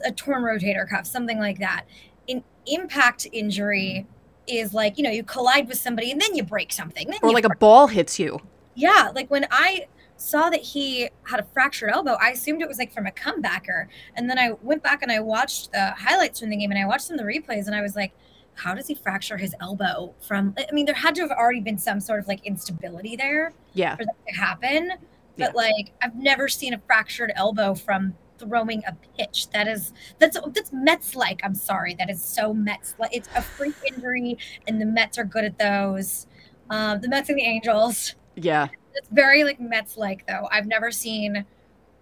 a 0.04 0.12
torn 0.12 0.42
rotator 0.42 0.88
cuff, 0.88 1.07
something 1.07 1.38
like 1.38 1.59
that. 1.59 1.85
An 2.28 2.45
impact 2.66 3.26
injury 3.33 4.07
is 4.47 4.75
like, 4.75 4.97
you 4.99 5.04
know, 5.04 5.11
you 5.11 5.23
collide 5.23 5.68
with 5.68 5.78
somebody 5.78 6.11
and 6.11 6.20
then 6.20 6.35
you 6.35 6.42
break 6.42 6.73
something. 6.73 7.09
Or 7.23 7.32
like 7.32 7.44
a 7.44 7.54
ball 7.56 7.87
hits 7.87 8.18
you. 8.18 8.40
yeah, 8.75 9.11
like 9.14 9.30
when 9.30 9.47
I 9.50 9.87
saw 10.16 10.50
that 10.50 10.61
he 10.61 11.09
had 11.25 11.40
a 11.40 11.47
fractured 11.54 11.90
elbow, 11.90 12.16
I 12.20 12.30
assumed 12.30 12.61
it 12.62 12.68
was 12.68 12.78
like 12.78 12.92
from 12.92 13.06
a 13.06 13.11
comebacker. 13.11 13.87
And 14.16 14.28
then 14.28 14.38
I 14.38 14.52
went 14.62 14.82
back 14.82 15.02
and 15.02 15.11
I 15.11 15.20
watched 15.20 15.73
the 15.73 15.92
highlights 15.92 16.40
from 16.40 16.50
the 16.50 16.56
game 16.56 16.70
and 16.70 16.78
I 16.78 16.87
watched 16.87 17.04
some 17.06 17.18
of 17.18 17.25
the 17.25 17.32
replays 17.32 17.66
and 17.66 17.75
I 17.75 17.80
was 17.82 17.97
like, 17.97 18.12
how 18.54 18.75
does 18.75 18.87
he 18.88 18.94
fracture 18.94 19.38
his 19.38 19.54
elbow 19.61 20.12
from 20.20 20.54
I 20.59 20.73
mean, 20.73 20.85
there 20.85 20.94
had 20.94 21.14
to 21.14 21.23
have 21.23 21.30
already 21.30 21.61
been 21.61 21.78
some 21.78 22.00
sort 22.00 22.20
of 22.20 22.28
like 22.28 22.44
instability 22.44 23.16
there 23.16 23.52
Yeah. 23.73 23.97
for 23.97 24.04
that 24.04 24.16
to 24.28 24.35
happen. 24.35 24.92
But 25.38 25.52
Yeah. 25.54 25.62
like 25.62 25.92
I've 26.02 26.16
never 26.16 26.49
seen 26.49 26.75
a 26.75 26.78
fractured 26.87 27.32
elbow 27.37 27.75
from 27.75 28.14
throwing 28.40 28.82
a 28.87 28.97
pitch. 29.16 29.49
That 29.50 29.68
is 29.68 29.92
that's 30.18 30.38
that's 30.54 30.73
Mets 30.73 31.14
like. 31.14 31.40
I'm 31.44 31.54
sorry. 31.54 31.94
That 31.94 32.11
is 32.11 32.23
so 32.23 32.52
Mets 32.52 32.94
like 32.99 33.14
it's 33.14 33.28
a 33.37 33.42
freak 33.42 33.75
injury 33.87 34.38
and 34.66 34.80
the 34.80 34.87
Mets 34.87 35.18
are 35.18 35.25
good 35.25 35.44
at 35.44 35.59
those. 35.59 36.26
Um, 36.70 37.00
the 37.00 37.09
Mets 37.09 37.28
and 37.28 37.38
the 37.38 37.44
Angels. 37.44 38.14
Yeah. 38.37 38.68
It's 38.94 39.09
very 39.11 39.44
like 39.44 39.61
Mets 39.61 39.97
like 39.97 40.26
though. 40.26 40.49
I've 40.50 40.66
never 40.66 40.90
seen 40.90 41.44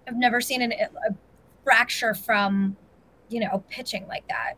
I've 0.06 0.16
never 0.16 0.40
seen 0.40 0.62
an, 0.62 0.72
a 0.72 1.14
fracture 1.64 2.14
from 2.14 2.76
you 3.28 3.40
know 3.40 3.62
pitching 3.68 4.06
like 4.08 4.26
that. 4.28 4.54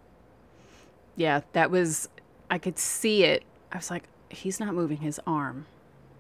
Yeah. 1.16 1.40
That 1.52 1.70
was, 1.70 2.08
I 2.50 2.58
could 2.58 2.78
see 2.78 3.24
it. 3.24 3.42
I 3.72 3.76
was 3.76 3.90
like, 3.90 4.04
he's 4.30 4.58
not 4.60 4.74
moving 4.74 4.98
his 4.98 5.20
arm. 5.26 5.66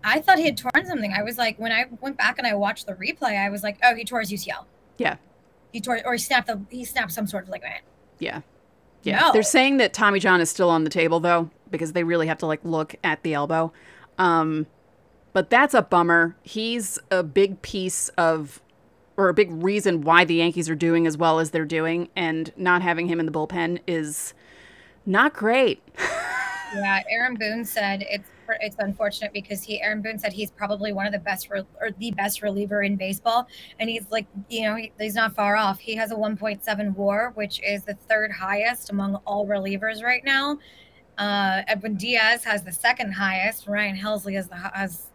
I 0.02 0.20
thought 0.20 0.38
he 0.38 0.44
had 0.44 0.56
torn 0.56 0.86
something. 0.86 1.12
I 1.12 1.22
was 1.22 1.38
like 1.38 1.58
when 1.58 1.72
I 1.72 1.86
went 2.00 2.16
back 2.16 2.38
and 2.38 2.46
I 2.46 2.54
watched 2.54 2.86
the 2.86 2.94
replay, 2.94 3.38
I 3.38 3.50
was 3.50 3.62
like, 3.62 3.78
oh, 3.82 3.94
he 3.94 4.04
tore 4.04 4.20
his 4.20 4.32
UCL. 4.32 4.64
Yeah. 4.98 5.16
He 5.72 5.80
tore 5.80 6.00
or 6.04 6.12
he 6.12 6.18
snapped 6.18 6.46
the 6.48 6.60
he 6.70 6.84
snapped 6.84 7.12
some 7.12 7.26
sort 7.26 7.44
of 7.44 7.50
ligament. 7.50 7.82
Yeah. 8.18 8.42
Yeah. 9.02 9.20
No. 9.20 9.32
They're 9.32 9.42
saying 9.42 9.78
that 9.78 9.92
Tommy 9.92 10.20
John 10.20 10.40
is 10.40 10.50
still 10.50 10.70
on 10.70 10.84
the 10.84 10.90
table 10.90 11.20
though, 11.20 11.50
because 11.70 11.92
they 11.92 12.04
really 12.04 12.26
have 12.26 12.38
to 12.38 12.46
like 12.46 12.60
look 12.64 12.94
at 13.02 13.22
the 13.22 13.34
elbow. 13.34 13.72
Um, 14.18 14.66
but 15.32 15.48
that's 15.48 15.74
a 15.74 15.82
bummer. 15.82 16.36
He's 16.42 16.98
a 17.10 17.22
big 17.22 17.62
piece 17.62 18.08
of, 18.10 18.60
or 19.16 19.28
a 19.28 19.34
big 19.34 19.50
reason 19.62 20.02
why 20.02 20.24
the 20.24 20.34
Yankees 20.34 20.68
are 20.68 20.74
doing 20.74 21.06
as 21.06 21.16
well 21.16 21.38
as 21.38 21.50
they're 21.52 21.64
doing, 21.64 22.08
and 22.16 22.52
not 22.56 22.82
having 22.82 23.06
him 23.06 23.20
in 23.20 23.26
the 23.26 23.32
bullpen 23.32 23.78
is 23.86 24.34
not 25.06 25.32
great. 25.32 25.82
Yeah, 26.72 27.02
Aaron 27.10 27.34
Boone 27.34 27.64
said 27.64 28.06
it's 28.08 28.28
it's 28.60 28.76
unfortunate 28.78 29.32
because 29.32 29.62
he 29.62 29.80
Aaron 29.82 30.02
Boone 30.02 30.18
said 30.18 30.32
he's 30.32 30.50
probably 30.50 30.92
one 30.92 31.06
of 31.06 31.12
the 31.12 31.18
best 31.18 31.50
re- 31.50 31.66
or 31.80 31.90
the 31.98 32.10
best 32.12 32.42
reliever 32.42 32.82
in 32.82 32.96
baseball, 32.96 33.48
and 33.78 33.90
he's 33.90 34.06
like 34.10 34.26
you 34.48 34.62
know 34.62 34.76
he, 34.76 34.92
he's 34.98 35.14
not 35.14 35.34
far 35.34 35.56
off. 35.56 35.78
He 35.78 35.94
has 35.96 36.10
a 36.10 36.14
1.7 36.14 36.94
WAR, 36.94 37.32
which 37.34 37.60
is 37.62 37.84
the 37.84 37.94
third 37.94 38.32
highest 38.32 38.90
among 38.90 39.16
all 39.26 39.46
relievers 39.46 40.02
right 40.02 40.24
now. 40.24 40.58
Uh, 41.18 41.62
Edwin 41.68 41.96
Diaz 41.96 42.44
has 42.44 42.62
the 42.62 42.72
second 42.72 43.12
highest. 43.12 43.66
Ryan 43.66 43.96
Helsley 43.96 44.34
has 44.34 44.48
the 44.48 44.56
has 44.56 45.10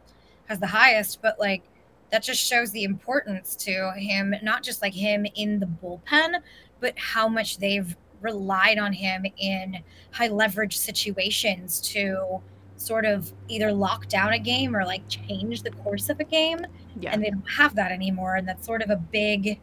has 0.46 0.60
the 0.60 0.68
highest, 0.68 1.22
but 1.22 1.40
like 1.40 1.64
that 2.12 2.24
just 2.24 2.46
shows 2.46 2.72
the 2.72 2.84
importance 2.84 3.56
to 3.56 3.92
him, 3.98 4.36
not 4.44 4.64
just 4.64 4.82
like 4.82 4.94
him 4.94 5.26
in 5.36 5.60
the 5.60 5.66
bullpen, 5.66 6.42
but 6.80 6.94
how 6.98 7.28
much 7.28 7.58
they've 7.58 7.96
relied 8.22 8.78
on 8.78 8.94
him 8.94 9.26
in 9.38 9.78
high 10.12 10.28
leverage 10.28 10.78
situations 10.78 11.80
to 11.82 12.42
sort 12.78 13.06
of 13.06 13.32
either 13.48 13.72
lock 13.72 14.08
down 14.08 14.34
a 14.34 14.40
game 14.40 14.76
or 14.76 14.84
like 14.86 15.08
change 15.08 15.62
the 15.64 15.72
course 15.72 16.10
of 16.10 16.20
a 16.20 16.24
game 16.24 16.66
Yeah. 17.00 17.12
and 17.14 17.24
they 17.24 17.30
don't 17.30 17.50
have 17.50 17.76
that 17.76 17.92
anymore 17.92 18.36
and 18.36 18.48
that's 18.48 18.66
sort 18.66 18.82
of 18.82 18.90
a 18.90 18.98
big 18.98 19.60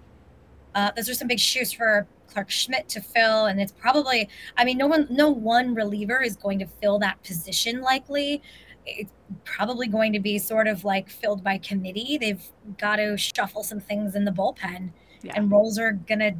uh, 0.75 0.91
those 0.97 1.09
are 1.11 1.15
some 1.15 1.29
big 1.29 1.39
shoes 1.39 1.73
for 1.73 2.07
clarke 2.29 2.51
schmidt 2.51 2.89
to 2.89 3.01
fill 3.01 3.47
and 3.47 3.61
it's 3.61 3.73
probably 3.73 4.29
i 4.57 4.65
mean 4.65 4.79
no 4.79 4.87
one 4.87 5.07
no 5.11 5.29
one 5.29 5.75
reliever 5.75 6.23
is 6.23 6.37
going 6.37 6.59
to 6.59 6.67
fill 6.81 6.99
that 6.99 7.23
position 7.23 7.83
likely 7.83 8.41
it's 8.87 9.13
probably 9.45 9.87
going 9.87 10.13
to 10.15 10.19
be 10.21 10.39
sort 10.39 10.67
of 10.67 10.83
like 10.85 11.11
filled 11.11 11.45
by 11.45 11.59
committee 11.59 12.17
they've 12.19 12.43
got 12.79 12.97
to 12.97 13.17
shuffle 13.19 13.63
some 13.63 13.79
things 13.81 14.15
in 14.17 14.25
the 14.25 14.31
bullpen 14.33 14.91
Yeah. 15.23 15.33
and 15.37 15.51
roles 15.53 15.79
are 15.79 15.93
gonna 15.93 16.33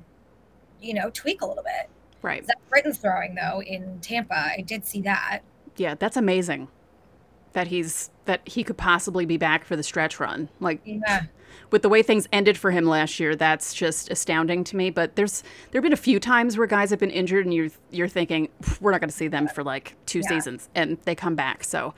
you 0.81 0.95
know 0.95 1.11
tweak 1.11 1.43
a 1.43 1.47
little 1.47 1.63
bit 1.63 1.91
right. 2.23 2.45
Zach 2.47 2.57
Britton's 2.71 2.97
throwing 2.99 3.35
though 3.35 3.61
in 3.63 3.99
Tampa. 4.01 4.35
I 4.57 4.63
did 4.67 4.87
see 4.87 5.03
that. 5.03 5.41
Yeah. 5.77 5.95
That's 5.95 6.17
amazing. 6.17 6.69
That 7.53 7.67
he's 7.69 8.11
that 8.25 8.41
he 8.49 8.65
could 8.65 8.77
possibly 8.79 9.27
be 9.27 9.37
back 9.37 9.65
for 9.65 9.77
the 9.77 9.83
stretch 9.83 10.19
run. 10.21 10.49
Like 10.61 10.81
Yeah, 10.85 11.25
with 11.71 11.83
the 11.83 11.89
way 11.91 12.03
things 12.03 12.27
ended 12.33 12.57
for 12.57 12.71
him 12.71 12.87
last 12.87 13.21
year, 13.21 13.37
that's 13.37 13.75
just 13.75 14.11
astounding 14.11 14.65
to 14.65 14.77
me. 14.77 14.89
But 14.89 15.17
there's 15.17 15.43
there've 15.71 15.83
been 15.83 15.93
a 15.93 15.97
few 15.97 16.19
times 16.19 16.57
where 16.57 16.67
guys 16.67 16.89
have 16.91 16.99
been 16.99 17.11
injured, 17.11 17.45
and 17.45 17.53
you're 17.55 17.69
you're 17.91 18.09
thinking 18.09 18.49
we're 18.81 18.93
not 18.93 19.01
going 19.03 19.11
to 19.11 19.15
see 19.17 19.29
them 19.29 19.49
for 19.49 19.63
like 19.63 19.97
two 20.07 20.21
Yeah. 20.21 20.29
seasons, 20.29 20.71
and 20.75 20.97
they 21.05 21.15
come 21.15 21.35
back. 21.35 21.63
So, 21.65 21.93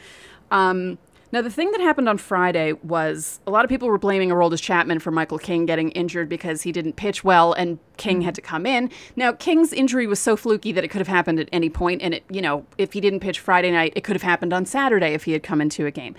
um, 0.50 0.98
now 1.34 1.42
the 1.42 1.50
thing 1.50 1.72
that 1.72 1.80
happened 1.80 2.08
on 2.08 2.16
Friday 2.16 2.74
was 2.84 3.40
a 3.44 3.50
lot 3.50 3.64
of 3.64 3.68
people 3.68 3.88
were 3.88 3.98
blaming 3.98 4.30
Aroldis 4.30 4.62
Chapman 4.62 5.00
for 5.00 5.10
Michael 5.10 5.38
King 5.38 5.66
getting 5.66 5.90
injured 5.90 6.28
because 6.28 6.62
he 6.62 6.70
didn't 6.70 6.94
pitch 6.94 7.24
well, 7.24 7.52
and 7.54 7.80
King 7.96 8.22
had 8.22 8.36
to 8.36 8.40
mm-hmm. 8.40 8.48
come 8.48 8.66
in. 8.66 8.88
Now 9.16 9.32
King's 9.32 9.72
injury 9.72 10.06
was 10.06 10.20
so 10.20 10.36
fluky 10.36 10.70
that 10.70 10.84
it 10.84 10.88
could 10.88 11.00
have 11.00 11.08
happened 11.08 11.40
at 11.40 11.48
any 11.52 11.68
point, 11.68 12.02
and 12.02 12.14
it 12.14 12.24
you 12.30 12.40
know 12.40 12.64
if 12.78 12.92
he 12.92 13.00
didn't 13.00 13.18
pitch 13.18 13.40
Friday 13.40 13.72
night, 13.72 13.92
it 13.96 14.04
could 14.04 14.14
have 14.14 14.22
happened 14.22 14.52
on 14.52 14.64
Saturday 14.64 15.12
if 15.12 15.24
he 15.24 15.32
had 15.32 15.42
come 15.42 15.60
into 15.60 15.86
a 15.86 15.90
game. 15.90 16.14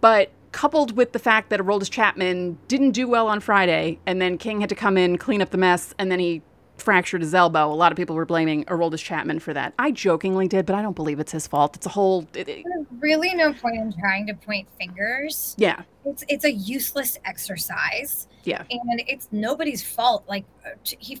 But 0.00 0.30
coupled 0.52 0.96
with 0.96 1.12
the 1.12 1.18
fact 1.18 1.50
that 1.50 1.60
Aroldis 1.60 1.90
Chapman 1.90 2.56
didn't 2.66 2.92
do 2.92 3.06
well 3.06 3.28
on 3.28 3.40
Friday, 3.40 3.98
and 4.06 4.22
then 4.22 4.38
King 4.38 4.60
had 4.60 4.70
to 4.70 4.74
come 4.74 4.96
in, 4.96 5.18
clean 5.18 5.42
up 5.42 5.50
the 5.50 5.58
mess, 5.58 5.94
and 5.98 6.10
then 6.10 6.20
he 6.20 6.40
fractured 6.76 7.20
his 7.22 7.34
elbow. 7.34 7.70
A 7.70 7.74
lot 7.74 7.92
of 7.92 7.96
people 7.96 8.16
were 8.16 8.26
blaming 8.26 8.64
Aroldis 8.64 8.98
Chapman 9.02 9.38
for 9.38 9.54
that. 9.54 9.72
I 9.78 9.90
jokingly 9.90 10.48
did, 10.48 10.66
but 10.66 10.74
I 10.74 10.82
don't 10.82 10.96
believe 10.96 11.20
it's 11.20 11.32
his 11.32 11.46
fault. 11.46 11.76
It's 11.76 11.86
a 11.86 11.90
whole. 11.90 12.26
It, 12.34 12.48
it- 12.48 12.64
there's 12.64 12.86
really 13.00 13.34
no 13.34 13.52
point 13.52 13.76
in 13.76 13.92
trying 13.98 14.26
to 14.26 14.34
point 14.34 14.68
fingers. 14.78 15.54
yeah, 15.58 15.82
It's 16.04 16.24
it's 16.28 16.44
a 16.44 16.52
useless 16.52 17.18
exercise, 17.24 18.28
yeah, 18.44 18.64
and 18.70 19.02
it's 19.06 19.28
nobody's 19.32 19.82
fault. 19.82 20.24
Like 20.28 20.44
uh, 20.66 20.70
he 20.98 21.20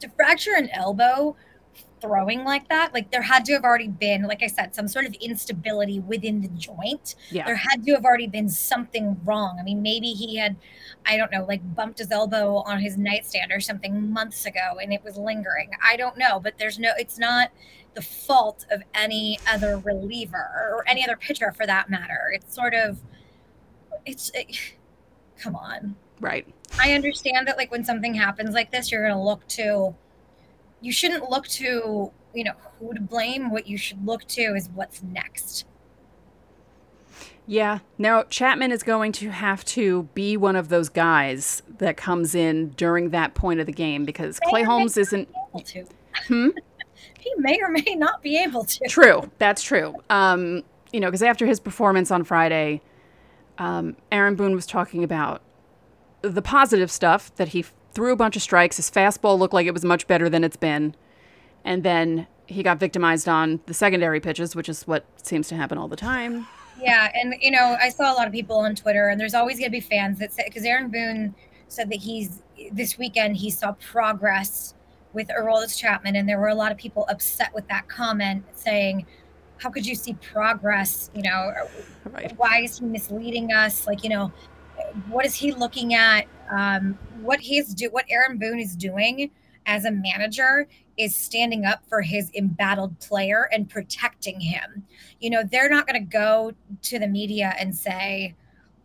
to 0.00 0.08
fracture 0.10 0.54
an 0.54 0.68
elbow 0.70 1.36
throwing 2.00 2.44
like 2.44 2.68
that, 2.68 2.92
like 2.92 3.10
there 3.10 3.22
had 3.22 3.44
to 3.46 3.52
have 3.52 3.64
already 3.64 3.88
been, 3.88 4.22
like 4.24 4.42
I 4.42 4.46
said, 4.46 4.74
some 4.74 4.88
sort 4.88 5.06
of 5.06 5.14
instability 5.14 6.00
within 6.00 6.40
the 6.40 6.48
joint. 6.48 7.14
yeah, 7.30 7.44
there 7.46 7.56
had 7.56 7.84
to 7.84 7.92
have 7.94 8.04
already 8.04 8.26
been 8.26 8.48
something 8.48 9.18
wrong. 9.24 9.56
I 9.58 9.62
mean, 9.62 9.82
maybe 9.82 10.08
he 10.08 10.36
had, 10.36 10.56
I 11.04 11.16
don't 11.16 11.32
know, 11.32 11.44
like 11.44 11.74
bumped 11.74 11.98
his 11.98 12.10
elbow 12.10 12.56
on 12.66 12.80
his 12.80 12.96
nightstand 12.96 13.52
or 13.52 13.60
something 13.60 14.12
months 14.12 14.46
ago 14.46 14.78
and 14.80 14.92
it 14.92 15.02
was 15.02 15.16
lingering. 15.16 15.70
I 15.82 15.96
don't 15.96 16.18
know, 16.18 16.40
but 16.40 16.58
there's 16.58 16.78
no, 16.78 16.92
it's 16.98 17.18
not 17.18 17.50
the 17.94 18.02
fault 18.02 18.66
of 18.70 18.82
any 18.94 19.38
other 19.48 19.78
reliever 19.78 20.36
or 20.70 20.84
any 20.86 21.02
other 21.02 21.16
pitcher 21.16 21.50
for 21.52 21.66
that 21.66 21.88
matter. 21.88 22.30
It's 22.32 22.54
sort 22.54 22.74
of, 22.74 22.98
it's, 24.04 24.30
it, 24.34 24.74
come 25.38 25.56
on. 25.56 25.96
right. 26.20 26.46
I 26.78 26.92
understand 26.92 27.46
that, 27.46 27.56
like, 27.56 27.70
when 27.70 27.84
something 27.84 28.14
happens 28.14 28.54
like 28.54 28.70
this, 28.70 28.90
you're 28.90 29.02
going 29.02 29.16
to 29.16 29.22
look 29.22 29.46
to, 29.48 29.94
you 30.80 30.92
shouldn't 30.92 31.30
look 31.30 31.46
to, 31.48 32.10
you 32.34 32.44
know, 32.44 32.52
who 32.78 32.94
to 32.94 33.00
blame. 33.00 33.50
What 33.50 33.66
you 33.66 33.78
should 33.78 34.04
look 34.06 34.24
to 34.28 34.42
is 34.42 34.68
what's 34.74 35.02
next. 35.02 35.66
Yeah. 37.46 37.78
Now, 37.96 38.24
Chapman 38.24 38.72
is 38.72 38.82
going 38.82 39.12
to 39.12 39.30
have 39.30 39.64
to 39.66 40.08
be 40.14 40.36
one 40.36 40.56
of 40.56 40.68
those 40.68 40.88
guys 40.88 41.62
that 41.78 41.96
comes 41.96 42.34
in 42.34 42.70
during 42.70 43.10
that 43.10 43.34
point 43.34 43.60
of 43.60 43.66
the 43.66 43.72
game 43.72 44.04
because 44.04 44.40
Clay 44.40 44.52
May 44.52 44.58
or 44.58 44.62
may 44.62 44.70
Holmes 44.70 44.96
isn't. 44.96 45.28
able 45.50 45.60
to. 45.60 45.86
Hmm? 46.26 46.48
he 47.20 47.32
may 47.38 47.60
or 47.60 47.68
may 47.68 47.94
not 47.94 48.22
be 48.22 48.36
able 48.38 48.64
to. 48.64 48.88
True. 48.88 49.30
That's 49.38 49.62
true. 49.62 49.94
Um, 50.10 50.64
you 50.92 51.00
know, 51.00 51.08
because 51.08 51.22
after 51.22 51.46
his 51.46 51.60
performance 51.60 52.10
on 52.10 52.24
Friday, 52.24 52.80
um, 53.58 53.96
Aaron 54.10 54.34
Boone 54.34 54.54
was 54.54 54.66
talking 54.66 55.04
about 55.04 55.40
the 56.22 56.42
positive 56.42 56.90
stuff 56.90 57.34
that 57.36 57.48
he 57.48 57.64
threw 57.96 58.12
a 58.12 58.16
bunch 58.16 58.36
of 58.36 58.42
strikes. 58.42 58.76
His 58.76 58.90
fastball 58.90 59.38
looked 59.38 59.54
like 59.54 59.66
it 59.66 59.72
was 59.72 59.82
much 59.84 60.06
better 60.06 60.28
than 60.28 60.44
it's 60.44 60.56
been. 60.58 60.94
And 61.64 61.82
then 61.82 62.26
he 62.46 62.62
got 62.62 62.78
victimized 62.78 63.26
on 63.26 63.60
the 63.64 63.72
secondary 63.72 64.20
pitches, 64.20 64.54
which 64.54 64.68
is 64.68 64.86
what 64.86 65.06
seems 65.16 65.48
to 65.48 65.56
happen 65.56 65.78
all 65.78 65.88
the 65.88 65.96
time. 65.96 66.46
Yeah, 66.78 67.10
and 67.14 67.34
you 67.40 67.50
know, 67.50 67.74
I 67.80 67.88
saw 67.88 68.12
a 68.12 68.14
lot 68.14 68.26
of 68.26 68.34
people 68.34 68.58
on 68.58 68.74
Twitter, 68.74 69.08
and 69.08 69.18
there's 69.18 69.32
always 69.32 69.58
going 69.58 69.68
to 69.68 69.72
be 69.72 69.80
fans 69.80 70.18
that 70.18 70.30
say 70.30 70.44
because 70.46 70.64
Aaron 70.64 70.88
Boone 70.90 71.34
said 71.68 71.88
that 71.90 71.96
he's 72.00 72.42
this 72.70 72.98
weekend 72.98 73.38
he 73.38 73.48
saw 73.50 73.72
progress 73.72 74.74
with 75.14 75.28
Aroldis 75.28 75.76
Chapman, 75.78 76.16
and 76.16 76.28
there 76.28 76.38
were 76.38 76.48
a 76.48 76.54
lot 76.54 76.70
of 76.70 76.76
people 76.76 77.06
upset 77.08 77.52
with 77.54 77.66
that 77.68 77.88
comment, 77.88 78.44
saying, 78.54 79.06
"How 79.56 79.70
could 79.70 79.86
you 79.86 79.94
see 79.94 80.12
progress? 80.14 81.10
You 81.14 81.22
know, 81.22 81.52
Right. 82.04 82.36
why 82.36 82.60
is 82.60 82.78
he 82.78 82.84
misleading 82.84 83.52
us? 83.54 83.86
Like, 83.86 84.04
you 84.04 84.10
know, 84.10 84.30
what 85.08 85.24
is 85.24 85.34
he 85.34 85.52
looking 85.52 85.94
at? 85.94 86.26
Um, 86.50 86.98
what 87.20 87.40
he's 87.40 87.74
do, 87.74 87.90
what 87.90 88.04
Aaron 88.08 88.38
Boone 88.38 88.58
is 88.58 88.76
doing 88.76 89.30
as 89.66 89.84
a 89.84 89.90
manager 89.90 90.68
is 90.96 91.14
standing 91.14 91.64
up 91.64 91.82
for 91.88 92.00
his 92.00 92.30
embattled 92.34 92.98
player 93.00 93.48
and 93.52 93.68
protecting 93.68 94.40
him. 94.40 94.84
You 95.20 95.30
know, 95.30 95.42
they're 95.42 95.68
not 95.68 95.86
going 95.86 96.00
to 96.00 96.08
go 96.08 96.52
to 96.82 96.98
the 96.98 97.08
media 97.08 97.54
and 97.58 97.74
say, 97.74 98.34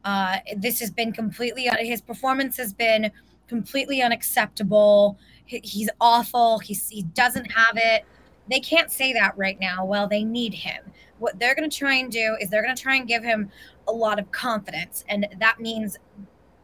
uh, 0.04 0.38
this 0.58 0.80
has 0.80 0.92
been 0.92 1.14
completely, 1.14 1.70
his 1.80 2.02
performance 2.02 2.58
has 2.58 2.74
been 2.74 3.12
completely 3.48 4.02
unacceptable. 4.02 5.18
He, 5.46 5.62
he's 5.64 5.90
awful. 6.02 6.60
He's, 6.60 6.90
he 6.90 7.04
doesn't 7.04 7.52
have 7.52 7.78
it. 7.78 8.04
They 8.50 8.60
can't 8.60 8.92
say 8.92 9.14
that 9.14 9.38
right 9.38 9.60
now. 9.60 9.86
Well, 9.86 10.08
they 10.08 10.24
need 10.24 10.54
him. 10.54 10.84
What 11.20 11.40
they're 11.40 11.56
going 11.56 11.70
to 11.70 11.78
try 11.78 11.96
and 11.96 12.12
do 12.12 12.36
is 12.42 12.50
they're 12.50 12.64
going 12.64 12.76
to 12.76 12.82
try 12.82 12.96
and 12.96 13.08
give 13.08 13.24
him 13.24 13.50
a 13.88 13.92
lot 13.92 14.20
of 14.20 14.32
confidence. 14.32 15.06
And 15.08 15.28
that 15.40 15.60
means 15.60 15.98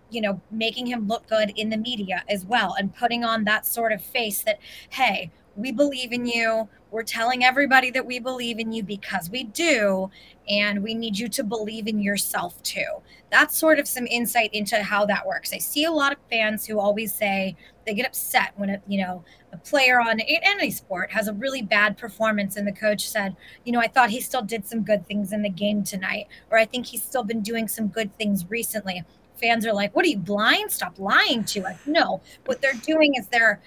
you 0.09 0.21
know, 0.21 0.41
making 0.51 0.87
him 0.87 1.07
look 1.07 1.27
good 1.27 1.51
in 1.55 1.69
the 1.69 1.77
media 1.77 2.23
as 2.29 2.45
well 2.45 2.75
and 2.77 2.95
putting 2.95 3.23
on 3.23 3.43
that 3.45 3.65
sort 3.65 3.91
of 3.91 4.01
face 4.01 4.41
that, 4.43 4.59
hey, 4.89 5.31
we 5.55 5.71
believe 5.71 6.11
in 6.13 6.25
you. 6.25 6.69
We're 6.91 7.03
telling 7.03 7.43
everybody 7.43 7.91
that 7.91 8.05
we 8.05 8.19
believe 8.19 8.59
in 8.59 8.71
you 8.71 8.83
because 8.83 9.29
we 9.29 9.43
do. 9.43 10.09
And 10.47 10.81
we 10.81 10.93
need 10.93 11.17
you 11.17 11.27
to 11.29 11.43
believe 11.43 11.87
in 11.87 11.99
yourself 11.99 12.61
too. 12.63 12.85
That's 13.31 13.57
sort 13.57 13.79
of 13.79 13.87
some 13.87 14.07
insight 14.07 14.51
into 14.53 14.81
how 14.81 15.05
that 15.07 15.27
works. 15.27 15.51
I 15.51 15.57
see 15.57 15.83
a 15.83 15.91
lot 15.91 16.13
of 16.13 16.19
fans 16.29 16.65
who 16.65 16.79
always 16.79 17.13
say 17.13 17.57
they 17.85 17.93
get 17.93 18.05
upset 18.05 18.53
when, 18.55 18.69
a, 18.69 18.81
you 18.87 19.01
know, 19.01 19.25
a 19.51 19.57
player 19.57 19.99
on 19.99 20.21
any 20.21 20.71
sport 20.71 21.11
has 21.11 21.27
a 21.27 21.33
really 21.33 21.61
bad 21.61 21.97
performance 21.97 22.55
and 22.55 22.65
the 22.65 22.71
coach 22.71 23.09
said, 23.09 23.35
you 23.65 23.73
know, 23.73 23.79
I 23.81 23.87
thought 23.87 24.09
he 24.09 24.21
still 24.21 24.41
did 24.41 24.65
some 24.65 24.83
good 24.83 25.05
things 25.07 25.33
in 25.33 25.41
the 25.41 25.49
game 25.49 25.83
tonight, 25.83 26.27
or 26.51 26.57
I 26.57 26.65
think 26.65 26.85
he's 26.85 27.03
still 27.03 27.23
been 27.23 27.41
doing 27.41 27.67
some 27.67 27.87
good 27.87 28.15
things 28.17 28.49
recently 28.49 29.03
fans 29.39 29.65
are 29.65 29.73
like, 29.73 29.95
"What 29.95 30.05
are 30.05 30.09
you 30.09 30.17
blind? 30.17 30.71
Stop 30.71 30.99
lying 30.99 31.43
to 31.45 31.65
us." 31.65 31.77
No, 31.85 32.21
what 32.45 32.61
they're 32.61 32.73
doing 32.73 33.15
is 33.15 33.27
they're 33.27 33.61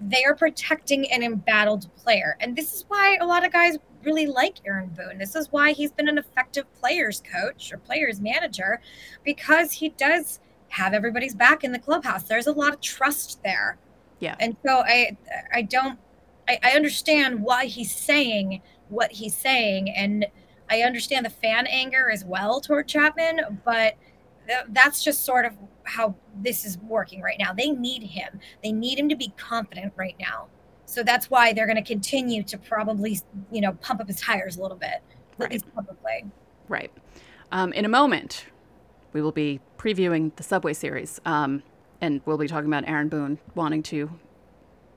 they 0.00 0.24
are 0.24 0.34
protecting 0.34 1.10
an 1.10 1.22
embattled 1.22 1.88
player, 1.96 2.36
and 2.40 2.56
this 2.56 2.74
is 2.74 2.84
why 2.88 3.16
a 3.20 3.26
lot 3.26 3.44
of 3.44 3.52
guys 3.52 3.78
really 4.06 4.26
like 4.26 4.58
Aaron 4.64 4.88
Boone. 4.96 5.18
This 5.18 5.34
is 5.34 5.50
why 5.50 5.72
he's 5.72 5.90
been 5.90 6.08
an 6.08 6.16
effective 6.16 6.72
players 6.74 7.22
coach 7.30 7.72
or 7.72 7.78
players 7.78 8.20
manager 8.20 8.80
because 9.24 9.72
he 9.72 9.90
does 9.90 10.38
have 10.68 10.94
everybody's 10.94 11.34
back 11.34 11.64
in 11.64 11.72
the 11.72 11.78
clubhouse. 11.78 12.22
There's 12.22 12.46
a 12.46 12.52
lot 12.52 12.72
of 12.72 12.80
trust 12.80 13.42
there. 13.42 13.78
Yeah. 14.20 14.36
And 14.40 14.56
so 14.64 14.78
I 14.78 15.16
I 15.52 15.62
don't 15.62 15.98
I, 16.48 16.58
I 16.62 16.70
understand 16.70 17.42
why 17.42 17.66
he's 17.66 17.94
saying 17.94 18.62
what 18.88 19.12
he's 19.12 19.34
saying 19.36 19.90
and 19.90 20.26
I 20.70 20.82
understand 20.82 21.26
the 21.26 21.30
fan 21.30 21.66
anger 21.66 22.10
as 22.10 22.24
well 22.24 22.60
toward 22.60 22.88
Chapman, 22.88 23.60
but 23.64 23.94
that's 24.68 25.02
just 25.02 25.24
sort 25.24 25.44
of 25.44 25.52
how 25.84 26.14
this 26.40 26.64
is 26.64 26.78
working 26.78 27.22
right 27.22 27.36
now. 27.38 27.52
They 27.52 27.70
need 27.70 28.02
him. 28.02 28.40
They 28.62 28.72
need 28.72 28.98
him 28.98 29.08
to 29.08 29.16
be 29.16 29.32
confident 29.36 29.92
right 29.96 30.16
now. 30.18 30.48
So 30.86 31.02
that's 31.02 31.30
why 31.30 31.52
they're 31.52 31.66
going 31.66 31.76
to 31.76 31.82
continue 31.82 32.42
to 32.44 32.58
probably, 32.58 33.20
you 33.50 33.60
know, 33.60 33.72
pump 33.74 34.00
up 34.00 34.06
his 34.06 34.20
tires 34.20 34.56
a 34.56 34.62
little 34.62 34.76
bit, 34.76 35.02
right. 35.38 35.46
at 35.46 35.52
least 35.52 35.74
publicly. 35.74 36.24
Right. 36.68 36.92
Um, 37.52 37.72
in 37.72 37.84
a 37.84 37.88
moment, 37.88 38.46
we 39.12 39.20
will 39.22 39.32
be 39.32 39.60
previewing 39.78 40.34
the 40.36 40.42
Subway 40.42 40.72
Series, 40.72 41.20
um, 41.24 41.62
and 42.00 42.20
we'll 42.24 42.38
be 42.38 42.48
talking 42.48 42.68
about 42.68 42.88
Aaron 42.88 43.08
Boone 43.08 43.38
wanting 43.54 43.82
to 43.84 44.10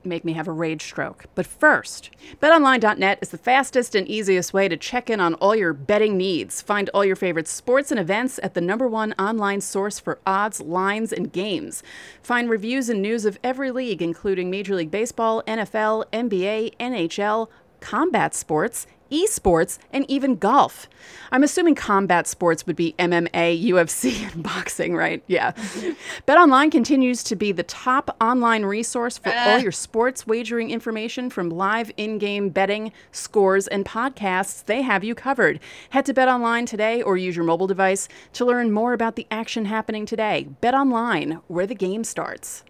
make 0.04 0.24
me 0.24 0.32
have 0.32 0.48
a 0.48 0.52
rage 0.52 0.82
stroke. 0.82 1.26
But 1.34 1.46
first, 1.46 2.10
betonline.net 2.40 3.18
is 3.20 3.30
the 3.30 3.38
fastest 3.38 3.94
and 3.94 4.06
easiest 4.08 4.52
way 4.52 4.68
to 4.68 4.76
check 4.76 5.10
in 5.10 5.20
on 5.20 5.34
all 5.34 5.54
your 5.54 5.72
betting 5.72 6.16
needs. 6.16 6.62
Find 6.62 6.88
all 6.94 7.04
your 7.04 7.16
favorite 7.16 7.48
sports 7.48 7.90
and 7.90 8.00
events 8.00 8.40
at 8.42 8.54
the 8.54 8.60
number 8.60 8.88
one 8.88 9.14
online 9.18 9.60
source 9.60 9.98
for 9.98 10.18
odds, 10.26 10.60
lines, 10.60 11.12
and 11.12 11.32
games. 11.32 11.82
Find 12.22 12.48
reviews 12.48 12.88
and 12.88 13.02
news 13.02 13.24
of 13.24 13.38
every 13.42 13.70
league, 13.70 14.02
including 14.02 14.50
Major 14.50 14.74
League 14.74 14.90
Baseball, 14.90 15.42
NFL, 15.46 16.04
NBA, 16.12 16.76
NHL, 16.78 17.48
combat 17.80 18.34
sports, 18.34 18.86
esports, 19.10 19.78
and 19.92 20.08
even 20.08 20.36
golf. 20.36 20.88
I'm 21.32 21.42
assuming 21.42 21.74
combat 21.74 22.26
sports 22.26 22.66
would 22.66 22.76
be 22.76 22.94
MMA, 22.98 23.64
UFC, 23.68 24.22
and 24.32 24.42
boxing, 24.42 24.94
right? 24.94 25.22
Yeah. 25.26 25.52
BetOnline 26.28 26.70
continues 26.70 27.22
to 27.24 27.36
be 27.36 27.52
the 27.52 27.62
top 27.62 28.16
online 28.20 28.64
resource 28.64 29.18
for 29.18 29.30
all 29.30 29.56
ah. 29.56 29.58
your 29.58 29.72
sports 29.72 30.26
wagering 30.26 30.70
information 30.70 31.30
from 31.30 31.50
live 31.50 31.90
in 31.96 32.18
game 32.18 32.50
betting, 32.50 32.92
scores, 33.12 33.66
and 33.68 33.84
podcasts. 33.84 34.64
They 34.64 34.82
have 34.82 35.04
you 35.04 35.14
covered. 35.14 35.60
Head 35.90 36.06
to 36.06 36.14
BetOnline 36.14 36.66
today 36.66 37.02
or 37.02 37.16
use 37.16 37.36
your 37.36 37.44
mobile 37.44 37.66
device 37.66 38.08
to 38.34 38.44
learn 38.44 38.72
more 38.72 38.92
about 38.92 39.16
the 39.16 39.26
action 39.30 39.64
happening 39.64 40.06
today. 40.06 40.48
BetOnline, 40.62 41.42
where 41.48 41.66
the 41.66 41.74
game 41.74 42.04
starts. 42.04 42.64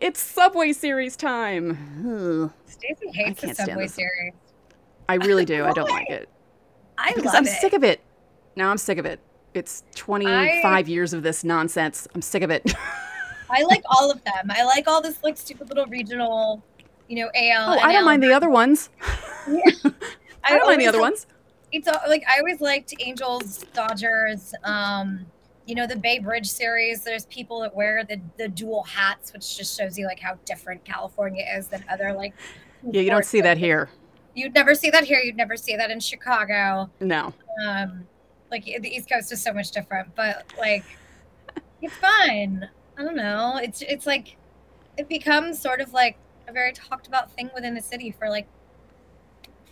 It's 0.00 0.18
Subway 0.18 0.72
Series 0.72 1.14
time. 1.14 2.50
Stacey 2.66 3.10
hates 3.12 3.42
the 3.42 3.54
Subway 3.54 3.86
Series. 3.86 4.32
I 5.10 5.16
really 5.16 5.44
do. 5.44 5.64
I 5.64 5.72
don't 5.74 5.90
like 5.90 6.08
it. 6.08 6.28
I 6.96 7.12
because 7.14 7.34
I'm 7.34 7.46
it. 7.46 7.60
sick 7.60 7.74
of 7.74 7.84
it. 7.84 8.00
Now 8.56 8.70
I'm 8.70 8.78
sick 8.78 8.96
of 8.96 9.04
it. 9.04 9.20
It's 9.52 9.84
25 9.96 10.64
I, 10.64 10.78
years 10.80 11.12
of 11.12 11.22
this 11.22 11.44
nonsense. 11.44 12.08
I'm 12.14 12.22
sick 12.22 12.42
of 12.42 12.50
it. 12.50 12.72
I 13.50 13.62
like 13.64 13.82
all 13.90 14.10
of 14.10 14.22
them. 14.24 14.50
I 14.50 14.64
like 14.64 14.88
all 14.88 15.02
this 15.02 15.22
like 15.22 15.36
stupid 15.36 15.68
little 15.68 15.86
regional, 15.86 16.62
you 17.08 17.16
know, 17.16 17.30
AL. 17.34 17.74
Oh, 17.74 17.78
I 17.78 17.92
don't 17.92 18.04
mind 18.04 18.22
the 18.22 18.32
other 18.32 18.50
ones. 18.50 18.90
Yeah. 19.48 19.90
I, 20.44 20.58
don't 20.58 20.66
mind 20.66 20.82
the 20.82 20.86
other 20.86 21.00
ones. 21.00 21.26
It's 21.72 21.88
all, 21.88 21.98
like 22.08 22.22
I 22.28 22.38
always 22.38 22.60
liked 22.60 22.94
Angels, 23.00 23.64
Dodgers. 23.72 24.52
Um, 24.64 25.26
you 25.70 25.76
know 25.76 25.86
the 25.86 25.96
Bay 25.96 26.18
Bridge 26.18 26.50
series. 26.50 27.04
There's 27.04 27.26
people 27.26 27.60
that 27.60 27.74
wear 27.74 28.04
the 28.04 28.20
the 28.36 28.48
dual 28.48 28.82
hats, 28.82 29.32
which 29.32 29.56
just 29.56 29.78
shows 29.78 29.96
you 29.96 30.04
like 30.04 30.18
how 30.18 30.36
different 30.44 30.84
California 30.84 31.46
is 31.56 31.68
than 31.68 31.84
other 31.88 32.12
like. 32.12 32.34
Yeah, 32.90 33.02
you 33.02 33.10
don't 33.10 33.24
see 33.24 33.40
that 33.40 33.56
here. 33.56 33.88
You'd 34.34 34.52
never 34.52 34.74
see 34.74 34.90
that 34.90 35.04
here. 35.04 35.20
You'd 35.20 35.36
never 35.36 35.56
see 35.56 35.76
that 35.76 35.90
in 35.90 36.00
Chicago. 36.00 36.90
No. 36.98 37.32
Um, 37.64 38.06
like 38.50 38.64
the 38.64 38.88
East 38.88 39.08
Coast 39.08 39.30
is 39.30 39.40
so 39.40 39.52
much 39.52 39.70
different, 39.70 40.14
but 40.16 40.44
like 40.58 40.84
it's 41.80 41.94
fun. 41.94 42.68
I 42.98 43.04
don't 43.04 43.16
know. 43.16 43.60
It's 43.62 43.80
it's 43.82 44.06
like 44.06 44.36
it 44.98 45.08
becomes 45.08 45.60
sort 45.60 45.80
of 45.80 45.92
like 45.92 46.16
a 46.48 46.52
very 46.52 46.72
talked 46.72 47.06
about 47.06 47.30
thing 47.32 47.48
within 47.54 47.74
the 47.74 47.80
city 47.80 48.10
for 48.10 48.28
like 48.28 48.48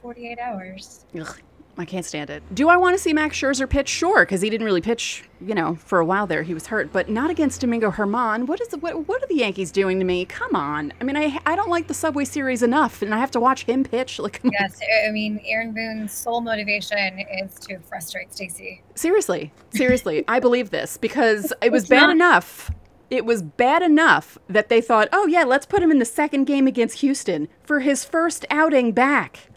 48 0.01 0.39
hours. 0.39 1.07
Ugh. 1.19 1.41
I 1.79 1.85
can't 1.85 2.05
stand 2.05 2.29
it. 2.29 2.43
Do 2.53 2.69
I 2.69 2.77
want 2.77 2.97
to 2.97 3.03
see 3.03 3.13
Max 3.13 3.37
Scherzer 3.37 3.71
pitch? 3.71 3.89
Sure, 3.89 4.23
because 4.23 4.41
he 4.41 4.51
didn't 4.51 4.65
really 4.65 4.81
pitch, 4.81 5.23
you 5.41 5.55
know, 5.55 5.77
for 5.77 6.01
a 6.01 6.05
while 6.05 6.27
there. 6.27 6.43
He 6.43 6.53
was 6.53 6.67
hurt, 6.67 6.93
but 6.93 7.09
not 7.09 7.31
against 7.31 7.61
Domingo 7.61 7.93
Germán. 7.93 8.47
What 8.47 8.61
is 8.61 8.69
the, 8.69 8.79
what? 8.79 9.07
What 9.07 9.23
are 9.23 9.27
the 9.29 9.37
Yankees 9.37 9.71
doing 9.71 10.01
to 10.01 10.05
me? 10.05 10.25
Come 10.25 10.57
on. 10.57 10.93
I 11.01 11.05
mean, 11.05 11.17
I 11.17 11.39
I 11.47 11.55
don't 11.55 11.71
like 11.71 11.87
the 11.87 11.95
Subway 11.95 12.25
Series 12.25 12.65
enough, 12.65 13.01
and 13.01 13.15
I 13.15 13.19
have 13.19 13.31
to 13.31 13.41
watch 13.41 13.65
him 13.65 13.85
pitch. 13.85 14.19
Like, 14.29 14.41
yes, 14.45 14.79
I 15.07 15.11
mean, 15.11 15.41
Aaron 15.47 15.73
Boone's 15.73 16.13
sole 16.13 16.43
motivation 16.43 17.21
is 17.41 17.55
to 17.61 17.79
frustrate 17.79 18.35
Stacy. 18.35 18.83
Seriously, 18.95 19.53
seriously, 19.71 20.25
I 20.29 20.39
believe 20.41 20.69
this 20.69 20.99
because 20.99 21.53
it 21.63 21.73
was 21.73 21.89
bad 21.89 22.09
not- 22.09 22.11
enough 22.11 22.71
it 23.11 23.25
was 23.25 23.43
bad 23.43 23.83
enough 23.83 24.37
that 24.49 24.69
they 24.69 24.81
thought, 24.83 25.09
oh, 25.13 25.27
yeah, 25.27 25.45
let's 25.45 25.65
put 25.65 25.83
him 25.83 25.91
in 25.91 25.99
the 25.99 26.05
second 26.05 26.45
game 26.45 26.67
against 26.67 26.99
Houston 27.01 27.49
for 27.63 27.81
his 27.81 28.05
first 28.05 28.45
outing 28.51 28.93
back. 28.93 29.49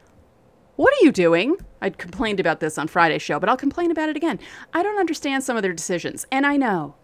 What 0.82 0.96
are 0.96 1.06
you 1.06 1.12
doing? 1.12 1.58
I 1.80 1.92
complained 1.92 2.40
about 2.40 2.60
this 2.60 2.80
on 2.80 2.88
Friday's 2.88 3.22
show, 3.22 3.40
but 3.40 3.48
I'll 3.48 3.56
complain 3.56 3.92
about 3.92 4.10
it 4.10 4.18
again. 4.18 4.40
I 4.74 4.82
don't 4.82 5.00
understand 5.00 5.44
some 5.44 5.56
of 5.56 5.62
their 5.62 5.74
decisions, 5.74 6.26
and 6.32 6.44
I 6.44 6.58
know 6.58 6.96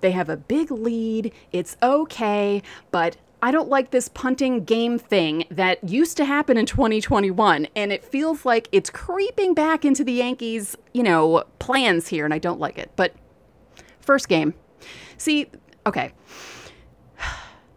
they 0.00 0.10
have 0.10 0.28
a 0.28 0.36
big 0.36 0.72
lead. 0.72 1.32
It's 1.52 1.76
okay, 1.80 2.60
but 2.90 3.18
I 3.40 3.52
don't 3.52 3.68
like 3.68 3.92
this 3.92 4.08
punting 4.08 4.64
game 4.64 4.98
thing 4.98 5.44
that 5.48 5.88
used 5.88 6.16
to 6.16 6.24
happen 6.24 6.56
in 6.56 6.66
2021, 6.66 7.68
and 7.76 7.92
it 7.92 8.04
feels 8.04 8.44
like 8.44 8.68
it's 8.72 8.90
creeping 8.90 9.54
back 9.54 9.84
into 9.84 10.02
the 10.02 10.14
Yankees, 10.14 10.74
you 10.92 11.04
know, 11.04 11.44
plans 11.60 12.08
here, 12.08 12.24
and 12.24 12.34
I 12.34 12.38
don't 12.38 12.58
like 12.58 12.78
it. 12.78 12.90
But 12.96 13.14
first 14.00 14.28
game. 14.28 14.54
See, 15.18 15.46
okay. 15.86 16.12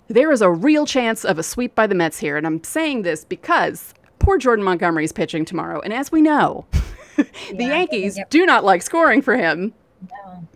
There 0.08 0.32
is 0.32 0.42
a 0.42 0.52
real 0.52 0.86
chance 0.86 1.24
of 1.24 1.40
a 1.40 1.44
sweep 1.44 1.76
by 1.76 1.86
the 1.86 1.96
Mets 1.96 2.20
here, 2.20 2.38
and 2.38 2.46
I'm 2.46 2.64
saying 2.64 3.04
this 3.04 3.24
because 3.24 3.94
poor 4.24 4.38
Jordan 4.38 4.64
Montgomery 4.64 5.04
is 5.04 5.12
pitching 5.12 5.46
tomorrow. 5.46 5.82
And 5.82 5.94
as 5.94 6.12
we 6.12 6.22
know, 6.22 6.66
the 7.18 7.28
yeah, 7.54 7.68
Yankees 7.68 8.18
do 8.30 8.46
not 8.46 8.64
like 8.64 8.82
scoring 8.82 9.22
for 9.22 9.36
him. 9.36 9.74
No. 10.02 10.48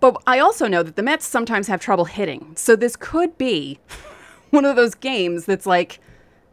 But 0.00 0.20
I 0.26 0.40
also 0.40 0.66
know 0.66 0.82
that 0.82 0.96
the 0.96 1.02
Mets 1.02 1.26
sometimes 1.26 1.68
have 1.68 1.80
trouble 1.80 2.06
hitting. 2.06 2.56
So 2.56 2.74
this 2.74 2.96
could 2.96 3.36
be 3.38 3.78
one 4.50 4.64
of 4.64 4.74
those 4.74 4.94
games 4.94 5.44
that's 5.44 5.66
like, 5.66 6.00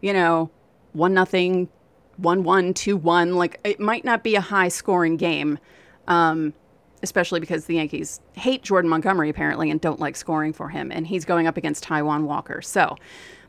you 0.01 0.13
know, 0.13 0.51
one 0.91 1.13
nothing, 1.13 1.69
one 2.17 2.43
one, 2.43 2.73
two 2.73 2.97
one. 2.97 3.35
Like 3.35 3.59
it 3.63 3.79
might 3.79 4.03
not 4.03 4.21
be 4.21 4.35
a 4.35 4.41
high 4.41 4.67
scoring 4.67 5.15
game, 5.15 5.57
um, 6.07 6.53
especially 7.01 7.39
because 7.39 7.65
the 7.65 7.75
Yankees 7.75 8.19
hate 8.33 8.61
Jordan 8.61 8.89
Montgomery 8.89 9.29
apparently 9.29 9.71
and 9.71 9.79
don't 9.79 10.01
like 10.01 10.17
scoring 10.17 10.51
for 10.51 10.67
him, 10.67 10.91
and 10.91 11.07
he's 11.07 11.23
going 11.23 11.47
up 11.47 11.55
against 11.55 11.85
Taijuan 11.85 12.23
Walker. 12.23 12.61
So 12.61 12.97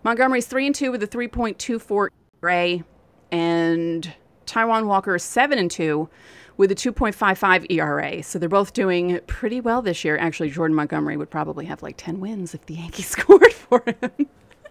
Montgomery's 0.04 0.46
three 0.46 0.66
and 0.66 0.74
two 0.74 0.92
with 0.92 1.02
a 1.02 1.06
three 1.06 1.28
point 1.28 1.58
two 1.58 1.80
four 1.80 2.12
Gray 2.40 2.82
and 3.30 4.12
Taijuan 4.46 4.86
Walker 4.86 5.14
is 5.14 5.22
7 5.22 5.58
and 5.58 5.70
2 5.70 6.08
with 6.56 6.70
a 6.72 6.74
2.55 6.74 7.70
ERA. 7.70 8.22
So 8.22 8.38
they're 8.38 8.48
both 8.48 8.72
doing 8.72 9.20
pretty 9.26 9.60
well 9.60 9.82
this 9.82 10.04
year. 10.04 10.16
Actually, 10.18 10.50
Jordan 10.50 10.74
Montgomery 10.74 11.16
would 11.16 11.30
probably 11.30 11.66
have 11.66 11.82
like 11.82 11.96
10 11.96 12.20
wins 12.20 12.54
if 12.54 12.66
the 12.66 12.74
Yankees 12.74 13.06
scored 13.10 13.52
for 13.52 13.82
him. 13.86 14.26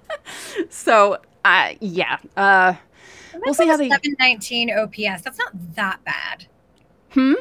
so, 0.70 1.18
uh, 1.46 1.74
yeah. 1.80 2.18
Uh, 2.36 2.76
We'll 3.34 3.42
Mets 3.46 3.58
see 3.60 3.66
have 3.68 3.74
how 3.74 3.78
they- 3.78 3.90
719 3.90 4.72
OPS. 4.72 5.22
That's 5.22 5.38
not 5.40 5.52
that 5.76 6.04
bad. 6.04 6.48
hmm? 7.12 7.34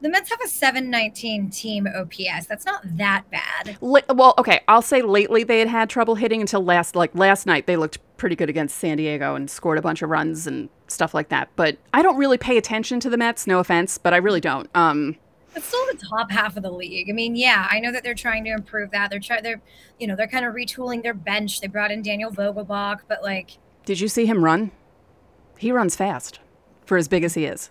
The 0.00 0.08
Mets 0.10 0.28
have 0.30 0.40
a 0.44 0.48
719 0.48 1.50
team 1.50 1.86
OPS. 1.86 2.46
That's 2.46 2.66
not 2.66 2.80
that 2.96 3.24
bad. 3.30 3.76
La- 3.80 4.00
well, 4.12 4.34
okay, 4.38 4.60
I'll 4.68 4.82
say 4.82 5.00
lately 5.00 5.44
they 5.44 5.60
had 5.60 5.68
had 5.68 5.88
trouble 5.90 6.16
hitting 6.16 6.40
until 6.40 6.62
last, 6.64 6.96
like 6.96 7.14
last 7.14 7.46
night 7.46 7.66
they 7.66 7.76
looked 7.76 7.98
pretty 8.16 8.36
good 8.36 8.48
against 8.48 8.78
San 8.78 8.96
Diego 8.96 9.34
and 9.34 9.50
scored 9.50 9.78
a 9.78 9.82
bunch 9.82 10.02
of 10.02 10.10
runs 10.10 10.46
and 10.46 10.68
stuff 10.88 11.14
like 11.14 11.28
that. 11.30 11.48
But 11.56 11.78
I 11.92 12.02
don't 12.02 12.16
really 12.16 12.38
pay 12.38 12.56
attention 12.56 13.00
to 13.00 13.10
the 13.10 13.16
Mets. 13.16 13.46
No 13.46 13.58
offense, 13.58 13.98
but 13.98 14.14
I 14.14 14.18
really 14.18 14.40
don't. 14.40 14.68
Um, 14.74 15.16
It's 15.56 15.66
still 15.66 15.84
the 15.86 15.98
top 16.10 16.30
half 16.30 16.56
of 16.56 16.62
the 16.62 16.70
league. 16.70 17.08
I 17.10 17.12
mean, 17.12 17.36
yeah, 17.36 17.68
I 17.70 17.80
know 17.80 17.92
that 17.92 18.02
they're 18.02 18.14
trying 18.14 18.44
to 18.44 18.50
improve 18.50 18.90
that. 18.92 19.10
They're 19.10 19.20
trying. 19.20 19.42
They're, 19.42 19.60
you 19.98 20.06
know, 20.06 20.16
they're 20.16 20.28
kind 20.28 20.44
of 20.44 20.54
retooling 20.54 21.02
their 21.02 21.14
bench. 21.14 21.60
They 21.60 21.66
brought 21.66 21.90
in 21.90 22.02
Daniel 22.02 22.30
Vogelbach, 22.30 23.00
but 23.08 23.22
like, 23.22 23.58
did 23.84 24.00
you 24.00 24.08
see 24.08 24.26
him 24.26 24.44
run? 24.44 24.70
He 25.58 25.70
runs 25.72 25.96
fast 25.96 26.40
for 26.86 26.96
as 26.96 27.08
big 27.08 27.24
as 27.24 27.34
he 27.34 27.44
is. 27.44 27.70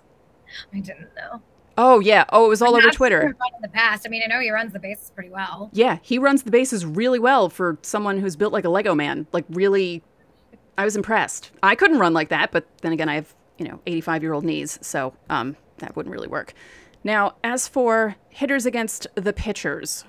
I 0.73 0.79
didn't 0.79 1.09
know. 1.15 1.41
Oh 1.77 1.99
yeah. 1.99 2.25
Oh, 2.29 2.45
it 2.45 2.49
was 2.49 2.61
all 2.61 2.69
over 2.75 2.77
I've 2.77 2.83
seen 2.83 2.97
Twitter. 2.97 3.21
In 3.21 3.61
the 3.61 3.67
past, 3.67 4.05
I 4.05 4.09
mean, 4.09 4.21
I 4.23 4.27
know 4.27 4.39
he 4.39 4.51
runs 4.51 4.73
the 4.73 4.79
bases 4.79 5.09
pretty 5.09 5.31
well. 5.31 5.71
Yeah, 5.73 5.97
he 6.03 6.19
runs 6.19 6.43
the 6.43 6.51
bases 6.51 6.85
really 6.85 7.17
well 7.17 7.49
for 7.49 7.79
someone 7.81 8.19
who's 8.19 8.35
built 8.35 8.53
like 8.53 8.63
a 8.63 8.69
Lego 8.69 8.93
man. 8.93 9.25
Like 9.31 9.45
really, 9.49 10.03
I 10.77 10.85
was 10.85 10.95
impressed. 10.95 11.51
I 11.61 11.75
couldn't 11.75 11.99
run 11.99 12.13
like 12.13 12.29
that, 12.29 12.51
but 12.51 12.65
then 12.81 12.93
again, 12.93 13.09
I 13.09 13.15
have 13.15 13.33
you 13.57 13.67
know 13.67 13.79
85 13.85 14.23
year 14.23 14.33
old 14.33 14.43
knees, 14.43 14.79
so 14.81 15.13
um, 15.29 15.55
that 15.77 15.95
wouldn't 15.95 16.13
really 16.13 16.27
work. 16.27 16.53
Now, 17.03 17.35
as 17.43 17.67
for 17.67 18.15
hitters 18.29 18.65
against 18.65 19.07
the 19.15 19.33
pitchers. 19.33 20.05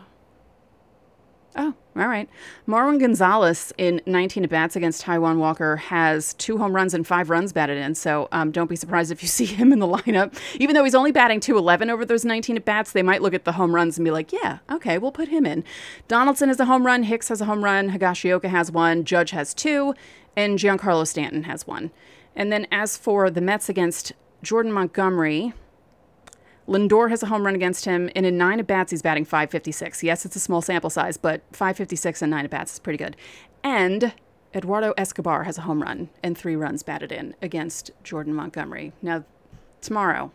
Oh, 1.56 1.72
all 1.96 2.08
right. 2.08 2.28
Marwin 2.66 2.98
Gonzalez 2.98 3.72
in 3.78 4.00
19 4.06 4.42
at 4.42 4.50
bats 4.50 4.74
against 4.74 5.04
Taijuan 5.04 5.38
Walker 5.38 5.76
has 5.76 6.34
two 6.34 6.58
home 6.58 6.74
runs 6.74 6.94
and 6.94 7.06
five 7.06 7.30
runs 7.30 7.52
batted 7.52 7.78
in. 7.78 7.94
So 7.94 8.28
um, 8.32 8.50
don't 8.50 8.68
be 8.68 8.74
surprised 8.74 9.12
if 9.12 9.22
you 9.22 9.28
see 9.38 9.44
him 9.44 9.72
in 9.72 9.78
the 9.78 9.86
lineup. 9.86 10.36
Even 10.58 10.74
though 10.74 10.82
he's 10.82 10.96
only 10.96 11.12
batting 11.12 11.38
211 11.38 11.90
over 11.90 12.04
those 12.04 12.24
19 12.24 12.56
at 12.56 12.64
bats, 12.64 12.90
they 12.90 13.02
might 13.02 13.22
look 13.22 13.34
at 13.34 13.44
the 13.44 13.52
home 13.52 13.74
runs 13.74 13.96
and 13.96 14.04
be 14.04 14.10
like, 14.10 14.32
yeah, 14.32 14.58
okay, 14.70 14.98
we'll 14.98 15.12
put 15.12 15.28
him 15.28 15.46
in. 15.46 15.62
Donaldson 16.08 16.48
has 16.48 16.58
a 16.58 16.64
home 16.64 16.84
run, 16.84 17.04
Hicks 17.04 17.28
has 17.28 17.40
a 17.40 17.44
home 17.44 17.62
run, 17.62 17.90
Higashioka 17.90 18.48
has 18.48 18.72
one, 18.72 19.04
Judge 19.04 19.30
has 19.30 19.54
two, 19.54 19.94
and 20.36 20.58
Giancarlo 20.58 21.06
Stanton 21.06 21.44
has 21.44 21.66
one. 21.66 21.92
And 22.34 22.50
then 22.50 22.66
as 22.72 22.96
for 22.96 23.30
the 23.30 23.40
Mets 23.40 23.68
against 23.68 24.12
Jordan 24.42 24.72
Montgomery, 24.72 25.52
Lindor 26.66 27.10
has 27.10 27.22
a 27.22 27.26
home 27.26 27.44
run 27.44 27.54
against 27.54 27.84
him, 27.84 28.10
and 28.16 28.24
in 28.24 28.38
nine 28.38 28.58
at 28.58 28.66
bats, 28.66 28.90
he's 28.90 29.02
batting 29.02 29.24
556. 29.24 30.02
Yes, 30.02 30.24
it's 30.24 30.36
a 30.36 30.40
small 30.40 30.62
sample 30.62 30.90
size, 30.90 31.16
but 31.16 31.42
556 31.52 32.22
and 32.22 32.30
nine 32.30 32.44
at 32.44 32.50
bats 32.50 32.74
is 32.74 32.78
pretty 32.78 32.96
good. 32.96 33.16
And 33.62 34.14
Eduardo 34.54 34.94
Escobar 34.96 35.44
has 35.44 35.58
a 35.58 35.62
home 35.62 35.82
run 35.82 36.08
and 36.22 36.38
three 36.38 36.56
runs 36.56 36.82
batted 36.82 37.12
in 37.12 37.34
against 37.42 37.90
Jordan 38.02 38.34
Montgomery. 38.34 38.92
Now, 39.02 39.24
tomorrow, 39.80 40.32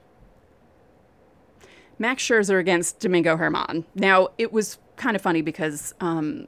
Max 1.97 2.23
Scherzer 2.23 2.59
against 2.59 2.99
Domingo 2.99 3.37
Germán. 3.37 3.85
Now, 3.95 4.29
it 4.37 4.53
was 4.53 4.77
kind 4.97 5.15
of 5.15 5.21
funny 5.21 5.41
because 5.41 5.93
um, 5.99 6.47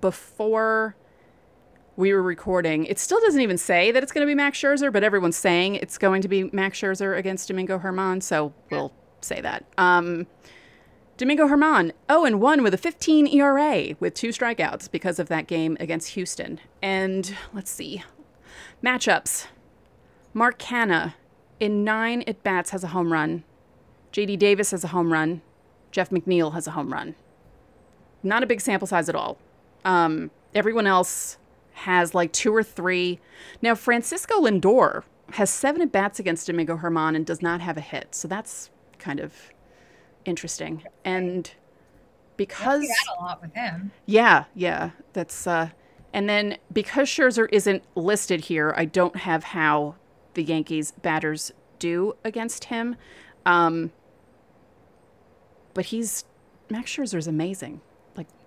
before 0.00 0.96
we 1.96 2.12
were 2.12 2.22
recording, 2.22 2.84
it 2.84 2.98
still 2.98 3.20
doesn't 3.20 3.40
even 3.40 3.58
say 3.58 3.90
that 3.90 4.02
it's 4.02 4.12
going 4.12 4.26
to 4.26 4.30
be 4.30 4.34
Max 4.34 4.58
Scherzer, 4.58 4.92
but 4.92 5.02
everyone's 5.02 5.36
saying 5.36 5.76
it's 5.76 5.98
going 5.98 6.22
to 6.22 6.28
be 6.28 6.44
Max 6.52 6.78
Scherzer 6.78 7.16
against 7.16 7.48
Domingo 7.48 7.78
Germán, 7.78 8.22
so 8.22 8.52
we'll 8.70 8.92
say 9.20 9.40
that. 9.40 9.64
Um, 9.78 10.26
Domingo 11.16 11.46
Germán, 11.48 11.92
0 12.10 12.24
and 12.24 12.40
1 12.40 12.62
with 12.62 12.74
a 12.74 12.78
15 12.78 13.26
ERA 13.28 13.94
with 13.98 14.12
two 14.12 14.28
strikeouts 14.28 14.90
because 14.90 15.18
of 15.18 15.28
that 15.28 15.46
game 15.46 15.76
against 15.80 16.08
Houston. 16.08 16.60
And 16.82 17.34
let's 17.54 17.70
see. 17.70 18.04
Matchups. 18.84 19.46
Mark 20.34 20.58
Canha 20.58 21.14
in 21.58 21.82
nine 21.82 22.22
at 22.26 22.42
bats 22.42 22.70
has 22.70 22.84
a 22.84 22.88
home 22.88 23.12
run. 23.12 23.44
JD 24.12 24.38
Davis 24.38 24.72
has 24.72 24.84
a 24.84 24.88
home 24.88 25.10
run. 25.10 25.40
Jeff 25.90 26.10
McNeil 26.10 26.52
has 26.52 26.66
a 26.66 26.72
home 26.72 26.92
run. 26.92 27.14
Not 28.22 28.42
a 28.42 28.46
big 28.46 28.60
sample 28.60 28.86
size 28.86 29.08
at 29.08 29.14
all. 29.14 29.38
Um, 29.86 30.30
everyone 30.54 30.86
else 30.86 31.38
has 31.76 32.14
like 32.14 32.32
two 32.32 32.54
or 32.54 32.62
three. 32.62 33.20
Now, 33.60 33.74
Francisco 33.74 34.40
Lindor 34.40 35.02
has 35.32 35.50
seven 35.50 35.82
at 35.82 35.92
bats 35.92 36.18
against 36.18 36.46
Domingo 36.46 36.78
Germán 36.78 37.14
and 37.14 37.26
does 37.26 37.42
not 37.42 37.60
have 37.60 37.76
a 37.76 37.82
hit. 37.82 38.14
So 38.14 38.26
that's 38.26 38.70
kind 38.98 39.20
of 39.20 39.34
interesting. 40.24 40.84
And 41.04 41.50
because. 42.38 42.88
a 43.18 43.22
lot 43.22 43.42
with 43.42 43.54
him. 43.54 43.92
Yeah, 44.06 44.44
yeah, 44.54 44.90
that's 45.12 45.46
uh 45.46 45.70
and 46.14 46.28
then 46.28 46.56
because 46.72 47.08
Scherzer 47.08 47.46
isn't 47.52 47.82
listed 47.94 48.42
here, 48.42 48.72
I 48.74 48.86
don't 48.86 49.16
have 49.16 49.44
how 49.44 49.96
the 50.32 50.42
Yankees 50.42 50.92
batters 50.92 51.52
do 51.78 52.14
against 52.24 52.64
him. 52.64 52.96
Um 53.44 53.92
but 55.74 55.86
he's 55.86 56.24
Max 56.70 56.90
Scherzer 56.90 57.18
is 57.18 57.26
amazing. 57.26 57.82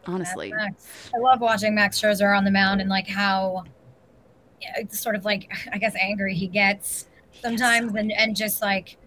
Honestly. 0.06 0.54
I 0.54 1.18
love 1.20 1.42
watching 1.42 1.76
Max 1.76 2.00
Scherzer 2.02 2.36
on 2.36 2.44
the 2.46 2.52
mound 2.52 2.82
and 2.82 2.90
like 2.90 3.08
how, 3.08 3.64
yeah, 4.62 4.74
it's 4.78 5.00
sort 5.00 5.16
of 5.16 5.26
like 5.26 5.52
I 5.72 5.78
guess 5.78 5.96
angry 6.00 6.34
he 6.36 6.48
gets 6.48 7.08
sometimes, 7.42 7.94
and 7.96 8.12
and 8.12 8.36
just 8.36 8.62
like 8.62 8.98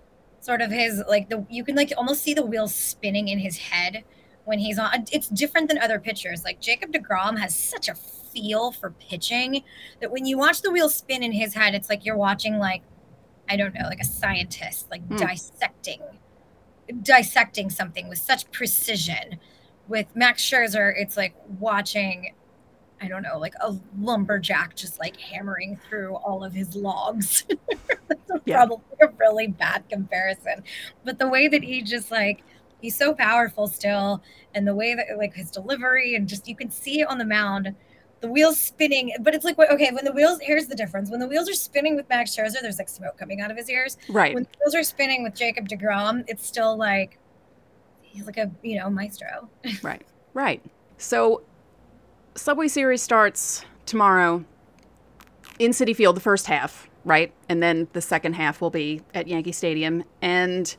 sort 0.40 0.60
of 0.60 0.70
his 0.70 1.02
like 1.08 1.28
the 1.28 1.46
you 1.50 1.64
can 1.64 1.74
like 1.76 1.92
almost 1.96 2.22
see 2.22 2.34
the 2.34 2.44
wheels 2.44 2.74
spinning 2.74 3.28
in 3.28 3.38
his 3.38 3.56
head 3.58 4.04
when 4.44 4.58
he's 4.58 4.78
on. 4.78 5.04
It's 5.12 5.28
different 5.28 5.68
than 5.68 5.78
other 5.78 5.98
pitchers. 5.98 6.44
Like 6.44 6.60
Jacob 6.60 6.92
Degrom 6.92 7.38
has 7.38 7.56
such 7.56 7.88
a 7.88 7.94
feel 7.94 8.72
for 8.72 8.90
pitching 8.92 9.62
that 10.00 10.10
when 10.10 10.24
you 10.24 10.38
watch 10.38 10.62
the 10.62 10.70
wheels 10.70 10.94
spin 10.94 11.22
in 11.22 11.32
his 11.32 11.54
head, 11.54 11.74
it's 11.74 11.88
like 11.90 12.04
you're 12.04 12.16
watching 12.16 12.58
like 12.58 12.82
I 13.48 13.56
don't 13.56 13.74
know, 13.74 13.86
like 13.86 14.00
a 14.00 14.04
scientist 14.04 14.90
like 14.90 15.02
Hmm. 15.08 15.16
dissecting 15.16 16.00
dissecting 17.02 17.70
something 17.70 18.08
with 18.08 18.18
such 18.18 18.50
precision. 18.50 19.38
With 19.88 20.06
Max 20.14 20.42
Scherzer, 20.42 20.92
it's 20.96 21.16
like 21.16 21.34
watching, 21.58 22.34
I 23.00 23.08
don't 23.08 23.22
know, 23.22 23.38
like 23.38 23.54
a 23.60 23.74
lumberjack 23.98 24.76
just 24.76 24.98
like 25.00 25.16
hammering 25.16 25.78
through 25.88 26.14
all 26.16 26.44
of 26.44 26.52
his 26.52 26.74
logs. 26.76 27.44
That's 28.08 28.42
Yeah. 28.44 28.56
probably 28.58 28.84
a 29.00 29.08
really 29.18 29.46
bad 29.48 29.88
comparison. 29.88 30.62
But 31.04 31.18
the 31.18 31.28
way 31.28 31.48
that 31.48 31.62
he 31.62 31.82
just 31.82 32.10
like, 32.10 32.42
he's 32.80 32.96
so 32.96 33.12
powerful 33.12 33.66
still, 33.66 34.22
and 34.54 34.66
the 34.66 34.74
way 34.74 34.94
that 34.94 35.06
like 35.18 35.34
his 35.34 35.50
delivery 35.50 36.14
and 36.14 36.28
just 36.28 36.46
you 36.48 36.56
can 36.56 36.70
see 36.70 37.00
it 37.00 37.08
on 37.08 37.18
the 37.18 37.24
mound. 37.24 37.74
The 38.20 38.28
wheels 38.28 38.56
spinning, 38.56 39.12
but 39.20 39.34
it's 39.34 39.44
like 39.44 39.58
okay. 39.58 39.90
When 39.90 40.04
the 40.04 40.12
wheels, 40.12 40.38
here's 40.40 40.68
the 40.68 40.76
difference. 40.76 41.10
When 41.10 41.18
the 41.18 41.26
wheels 41.26 41.50
are 41.50 41.54
spinning 41.54 41.96
with 41.96 42.08
Max 42.08 42.36
Scherzer, 42.36 42.60
there's 42.62 42.78
like 42.78 42.88
smoke 42.88 43.18
coming 43.18 43.40
out 43.40 43.50
of 43.50 43.56
his 43.56 43.68
ears 43.68 43.96
Right. 44.08 44.32
when 44.32 44.44
the 44.44 44.48
wheels 44.60 44.76
are 44.76 44.84
spinning 44.84 45.24
with 45.24 45.34
Jacob 45.34 45.68
Degrom, 45.68 46.22
it's 46.28 46.46
still 46.46 46.76
like 46.76 47.18
he's 48.12 48.26
like 48.26 48.36
a 48.36 48.50
you 48.62 48.78
know 48.78 48.90
maestro. 48.90 49.48
Right. 49.82 50.02
Right. 50.34 50.62
So 50.98 51.42
Subway 52.34 52.68
Series 52.68 53.02
starts 53.02 53.64
tomorrow 53.86 54.44
in 55.58 55.72
Citi 55.72 55.94
Field, 55.94 56.16
the 56.16 56.20
first 56.20 56.46
half, 56.46 56.88
right? 57.04 57.32
And 57.48 57.62
then 57.62 57.88
the 57.92 58.00
second 58.00 58.34
half 58.34 58.60
will 58.60 58.70
be 58.70 59.02
at 59.14 59.28
Yankee 59.28 59.52
Stadium. 59.52 60.04
And 60.20 60.74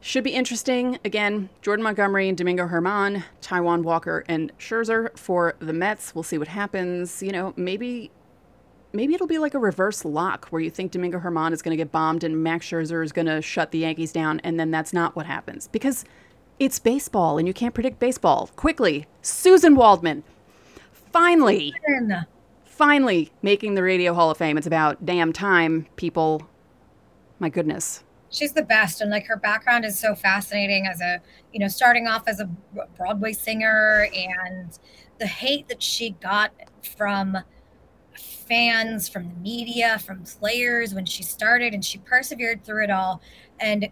should 0.00 0.24
be 0.24 0.30
interesting. 0.30 0.98
Again, 1.04 1.50
Jordan 1.60 1.82
Montgomery 1.82 2.28
and 2.28 2.36
Domingo 2.36 2.66
Germán, 2.66 3.24
Taijuan 3.42 3.82
Walker 3.82 4.24
and 4.28 4.50
Scherzer 4.58 5.16
for 5.18 5.54
the 5.58 5.74
Mets. 5.74 6.14
We'll 6.14 6.24
see 6.24 6.38
what 6.38 6.48
happens. 6.48 7.22
You 7.22 7.32
know, 7.32 7.52
maybe 7.56 8.10
maybe 8.92 9.14
it'll 9.14 9.26
be 9.26 9.38
like 9.38 9.54
a 9.54 9.58
reverse 9.58 10.04
lock 10.04 10.46
where 10.48 10.60
you 10.60 10.70
think 10.70 10.92
Domingo 10.92 11.20
Germán 11.20 11.52
is 11.52 11.62
going 11.62 11.76
to 11.76 11.76
get 11.76 11.92
bombed 11.92 12.24
and 12.24 12.42
Max 12.42 12.66
Scherzer 12.66 13.04
is 13.04 13.12
going 13.12 13.26
to 13.26 13.42
shut 13.42 13.70
the 13.70 13.78
Yankees 13.78 14.10
down, 14.10 14.40
and 14.40 14.58
then 14.58 14.70
that's 14.70 14.92
not 14.92 15.14
what 15.14 15.26
happens 15.26 15.68
because 15.68 16.04
it's 16.60 16.78
baseball 16.78 17.38
and 17.38 17.48
you 17.48 17.54
can't 17.54 17.74
predict 17.74 17.98
baseball. 17.98 18.50
Quickly, 18.54 19.06
Suzyn 19.22 19.74
Waldman, 19.74 20.22
finally, 21.10 21.74
And 21.86 22.26
finally 22.64 23.32
making 23.42 23.74
the 23.74 23.82
Radio 23.82 24.14
Hall 24.14 24.30
of 24.30 24.36
Fame. 24.36 24.56
It's 24.56 24.66
about 24.66 25.04
damn 25.04 25.32
time, 25.32 25.86
people. 25.96 26.46
My 27.40 27.48
goodness. 27.48 28.04
she's 28.28 28.52
the 28.52 28.62
best, 28.62 29.00
and 29.00 29.10
like 29.10 29.26
her 29.26 29.36
background 29.36 29.84
is 29.86 29.98
so 29.98 30.14
fascinating 30.14 30.86
as 30.86 31.00
a 31.00 31.20
you 31.52 31.58
know 31.58 31.68
starting 31.68 32.06
off 32.06 32.28
as 32.28 32.38
a 32.38 32.48
Broadway 32.96 33.32
singer, 33.32 34.06
and 34.14 34.78
the 35.18 35.26
hate 35.26 35.66
that 35.68 35.82
she 35.82 36.10
got 36.10 36.52
from 36.96 37.38
fans, 38.14 39.08
from 39.08 39.28
the 39.30 39.40
media, 39.40 39.98
from 39.98 40.24
players 40.24 40.92
when 40.92 41.06
she 41.06 41.22
started, 41.22 41.72
and 41.72 41.82
she 41.82 41.96
persevered 41.98 42.62
through 42.64 42.84
it 42.84 42.90
all. 42.90 43.22
And 43.58 43.88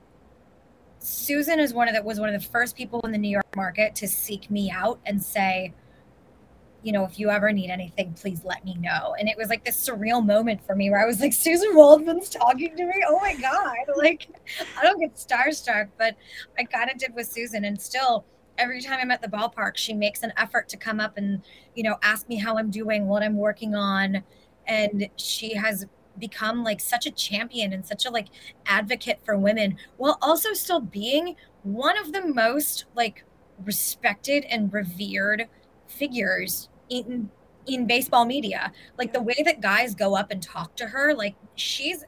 Suzyn 1.00 1.58
is 1.58 1.72
one 1.72 1.88
of 1.88 1.94
the 1.94 2.02
was 2.02 2.18
one 2.18 2.32
of 2.32 2.40
the 2.40 2.48
first 2.48 2.76
people 2.76 3.00
in 3.02 3.12
the 3.12 3.18
New 3.18 3.30
York 3.30 3.56
market 3.56 3.94
to 3.96 4.08
seek 4.08 4.50
me 4.50 4.70
out 4.70 4.98
and 5.06 5.22
say, 5.22 5.72
you 6.82 6.92
know, 6.92 7.04
if 7.04 7.18
you 7.18 7.30
ever 7.30 7.52
need 7.52 7.70
anything, 7.70 8.14
please 8.14 8.44
let 8.44 8.64
me 8.64 8.76
know. 8.76 9.14
And 9.18 9.28
it 9.28 9.36
was 9.36 9.48
like 9.48 9.64
this 9.64 9.76
surreal 9.76 10.24
moment 10.24 10.64
for 10.64 10.76
me 10.76 10.90
where 10.90 11.00
I 11.00 11.06
was 11.06 11.20
like, 11.20 11.32
Suzyn 11.32 11.74
Waldman's 11.74 12.30
talking 12.30 12.76
to 12.76 12.86
me. 12.86 13.04
Oh 13.08 13.18
my 13.20 13.34
God. 13.34 13.76
Like, 13.96 14.28
I 14.78 14.84
don't 14.84 15.00
get 15.00 15.16
starstruck, 15.16 15.88
but 15.98 16.14
I 16.56 16.62
kind 16.62 16.88
of 16.88 16.98
did 16.98 17.14
with 17.14 17.34
Suzyn. 17.34 17.66
And 17.66 17.80
still, 17.80 18.24
every 18.56 18.80
time 18.80 18.98
I'm 19.00 19.10
at 19.10 19.20
the 19.20 19.28
ballpark, 19.28 19.76
she 19.76 19.92
makes 19.92 20.22
an 20.22 20.32
effort 20.36 20.68
to 20.68 20.76
come 20.76 21.00
up 21.00 21.16
and, 21.16 21.42
you 21.74 21.82
know, 21.82 21.96
ask 22.02 22.28
me 22.28 22.36
how 22.36 22.56
I'm 22.58 22.70
doing, 22.70 23.08
what 23.08 23.24
I'm 23.24 23.36
working 23.36 23.74
on. 23.74 24.22
And 24.68 25.08
she 25.16 25.52
has 25.54 25.86
become 26.18 26.62
like 26.62 26.80
such 26.80 27.06
a 27.06 27.10
champion 27.10 27.72
and 27.72 27.84
such 27.84 28.06
a 28.06 28.10
like 28.10 28.28
advocate 28.66 29.20
for 29.24 29.36
women 29.36 29.76
while 29.96 30.18
also 30.20 30.52
still 30.52 30.80
being 30.80 31.36
one 31.62 31.98
of 31.98 32.12
the 32.12 32.26
most 32.26 32.84
like 32.94 33.24
respected 33.64 34.44
and 34.44 34.72
revered 34.72 35.48
figures 35.86 36.68
in 36.88 37.30
in 37.66 37.86
baseball 37.86 38.24
media. 38.24 38.72
Like 38.96 39.12
the 39.12 39.22
way 39.22 39.36
that 39.44 39.60
guys 39.60 39.94
go 39.94 40.16
up 40.16 40.30
and 40.30 40.42
talk 40.42 40.74
to 40.76 40.86
her, 40.86 41.14
like 41.14 41.34
she's 41.54 42.04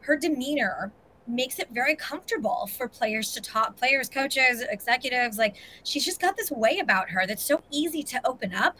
her 0.00 0.16
demeanor 0.16 0.92
makes 1.26 1.58
it 1.58 1.68
very 1.70 1.94
comfortable 1.94 2.68
for 2.76 2.88
players 2.88 3.32
to 3.32 3.40
talk, 3.40 3.76
players, 3.76 4.08
coaches, 4.08 4.64
executives. 4.68 5.38
Like 5.38 5.56
she's 5.84 6.04
just 6.04 6.20
got 6.20 6.36
this 6.36 6.50
way 6.50 6.78
about 6.78 7.10
her 7.10 7.26
that's 7.26 7.42
so 7.42 7.62
easy 7.70 8.02
to 8.04 8.20
open 8.26 8.54
up. 8.54 8.78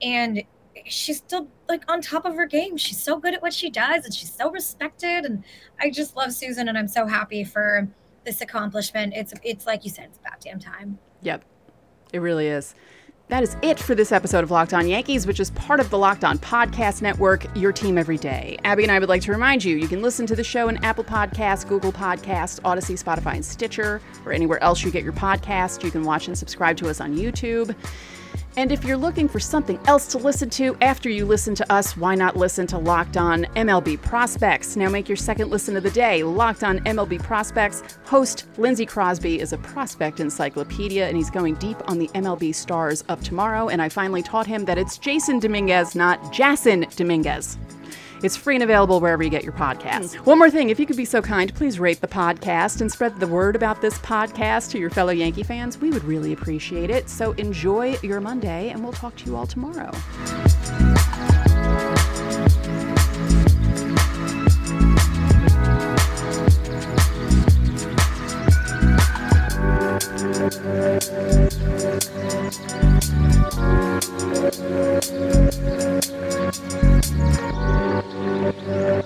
And 0.00 0.42
she's 0.86 1.18
still 1.18 1.48
like 1.68 1.90
on 1.90 2.00
top 2.00 2.24
of 2.24 2.34
her 2.34 2.46
game. 2.46 2.76
She's 2.76 3.02
so 3.02 3.18
good 3.18 3.34
at 3.34 3.42
what 3.42 3.52
she 3.52 3.70
does 3.70 4.04
and 4.04 4.14
she's 4.14 4.34
so 4.34 4.50
respected. 4.50 5.24
And 5.24 5.44
I 5.80 5.90
just 5.90 6.16
love 6.16 6.30
Suzyn 6.30 6.68
and 6.68 6.76
I'm 6.76 6.88
so 6.88 7.06
happy 7.06 7.44
for 7.44 7.88
this 8.24 8.40
accomplishment. 8.40 9.14
It's 9.14 9.32
it's 9.42 9.66
like 9.66 9.84
you 9.84 9.90
said, 9.90 10.06
it's 10.06 10.18
about 10.18 10.40
damn 10.40 10.60
time. 10.60 10.98
Yep. 11.22 11.44
It 12.12 12.18
really 12.18 12.48
is. 12.48 12.74
That 13.28 13.42
is 13.42 13.56
it 13.62 13.78
for 13.78 13.94
this 13.94 14.12
episode 14.12 14.44
of 14.44 14.50
Locked 14.50 14.74
On 14.74 14.86
Yankees, 14.86 15.26
which 15.26 15.40
is 15.40 15.50
part 15.52 15.80
of 15.80 15.88
the 15.88 15.96
Locked 15.96 16.22
On 16.22 16.38
Podcast 16.38 17.00
Network, 17.00 17.46
your 17.56 17.72
team 17.72 17.96
every 17.96 18.18
day. 18.18 18.58
Abby 18.64 18.82
and 18.82 18.92
I 18.92 18.98
would 18.98 19.08
like 19.08 19.22
to 19.22 19.32
remind 19.32 19.64
you 19.64 19.76
you 19.76 19.88
can 19.88 20.02
listen 20.02 20.26
to 20.26 20.36
the 20.36 20.44
show 20.44 20.68
in 20.68 20.76
Apple 20.84 21.04
Podcasts, 21.04 21.66
Google 21.66 21.92
Podcasts, 21.92 22.60
Audacy, 22.60 23.02
Spotify, 23.02 23.36
and 23.36 23.44
Stitcher, 23.44 24.02
or 24.26 24.32
anywhere 24.32 24.62
else 24.62 24.82
you 24.82 24.90
get 24.90 25.02
your 25.02 25.14
podcast. 25.14 25.82
You 25.82 25.90
can 25.90 26.04
watch 26.04 26.26
and 26.26 26.36
subscribe 26.36 26.76
to 26.78 26.90
us 26.90 27.00
on 27.00 27.16
YouTube. 27.16 27.74
And 28.54 28.70
if 28.70 28.84
you're 28.84 28.98
looking 28.98 29.28
for 29.28 29.40
something 29.40 29.80
else 29.86 30.06
to 30.08 30.18
listen 30.18 30.50
to 30.50 30.76
after 30.82 31.08
you 31.08 31.24
listen 31.24 31.54
to 31.54 31.72
us, 31.72 31.96
why 31.96 32.14
not 32.14 32.36
listen 32.36 32.66
to 32.66 32.78
Locked 32.78 33.16
On 33.16 33.44
MLB 33.56 34.02
Prospects? 34.02 34.76
Now 34.76 34.90
make 34.90 35.08
your 35.08 35.16
second 35.16 35.48
listen 35.50 35.74
of 35.74 35.82
the 35.82 35.90
day. 35.90 36.22
Locked 36.22 36.62
On 36.62 36.78
MLB 36.80 37.22
Prospects 37.22 37.82
host 38.04 38.46
Lindsey 38.58 38.84
Crosby 38.84 39.40
is 39.40 39.54
a 39.54 39.58
prospect 39.58 40.20
encyclopedia, 40.20 41.08
and 41.08 41.16
he's 41.16 41.30
going 41.30 41.54
deep 41.54 41.78
on 41.88 41.98
the 41.98 42.08
MLB 42.08 42.54
stars 42.54 43.02
of 43.08 43.22
tomorrow. 43.22 43.70
And 43.70 43.80
I 43.80 43.88
finally 43.88 44.22
taught 44.22 44.46
him 44.46 44.66
that 44.66 44.76
it's 44.76 44.98
Jason 44.98 45.38
Dominguez, 45.38 45.94
not 45.94 46.30
Jason 46.30 46.84
Dominguez. 46.94 47.56
It's 48.22 48.36
free 48.36 48.54
and 48.54 48.62
available 48.62 49.00
wherever 49.00 49.22
you 49.22 49.30
get 49.30 49.42
your 49.42 49.52
podcasts. 49.52 50.14
One 50.26 50.38
more 50.38 50.50
thing, 50.50 50.70
if 50.70 50.78
you 50.78 50.86
could 50.86 50.96
be 50.96 51.04
so 51.04 51.20
kind, 51.20 51.52
please 51.54 51.80
rate 51.80 52.00
the 52.00 52.06
podcast 52.08 52.80
and 52.80 52.90
spread 52.90 53.18
the 53.18 53.26
word 53.26 53.56
about 53.56 53.80
this 53.80 53.98
podcast 53.98 54.70
to 54.70 54.78
your 54.78 54.90
fellow 54.90 55.12
Yankee 55.12 55.42
fans. 55.42 55.78
We 55.78 55.90
would 55.90 56.04
really 56.04 56.32
appreciate 56.32 56.90
it. 56.90 57.08
So 57.08 57.32
enjoy 57.32 57.98
your 58.02 58.20
Monday, 58.20 58.70
and 58.70 58.82
we'll 58.82 58.92
talk 58.92 59.16
to 59.16 59.26
you 59.26 59.36
all 59.36 59.46
tomorrow. 59.46 59.92
Yeah. 78.66 79.01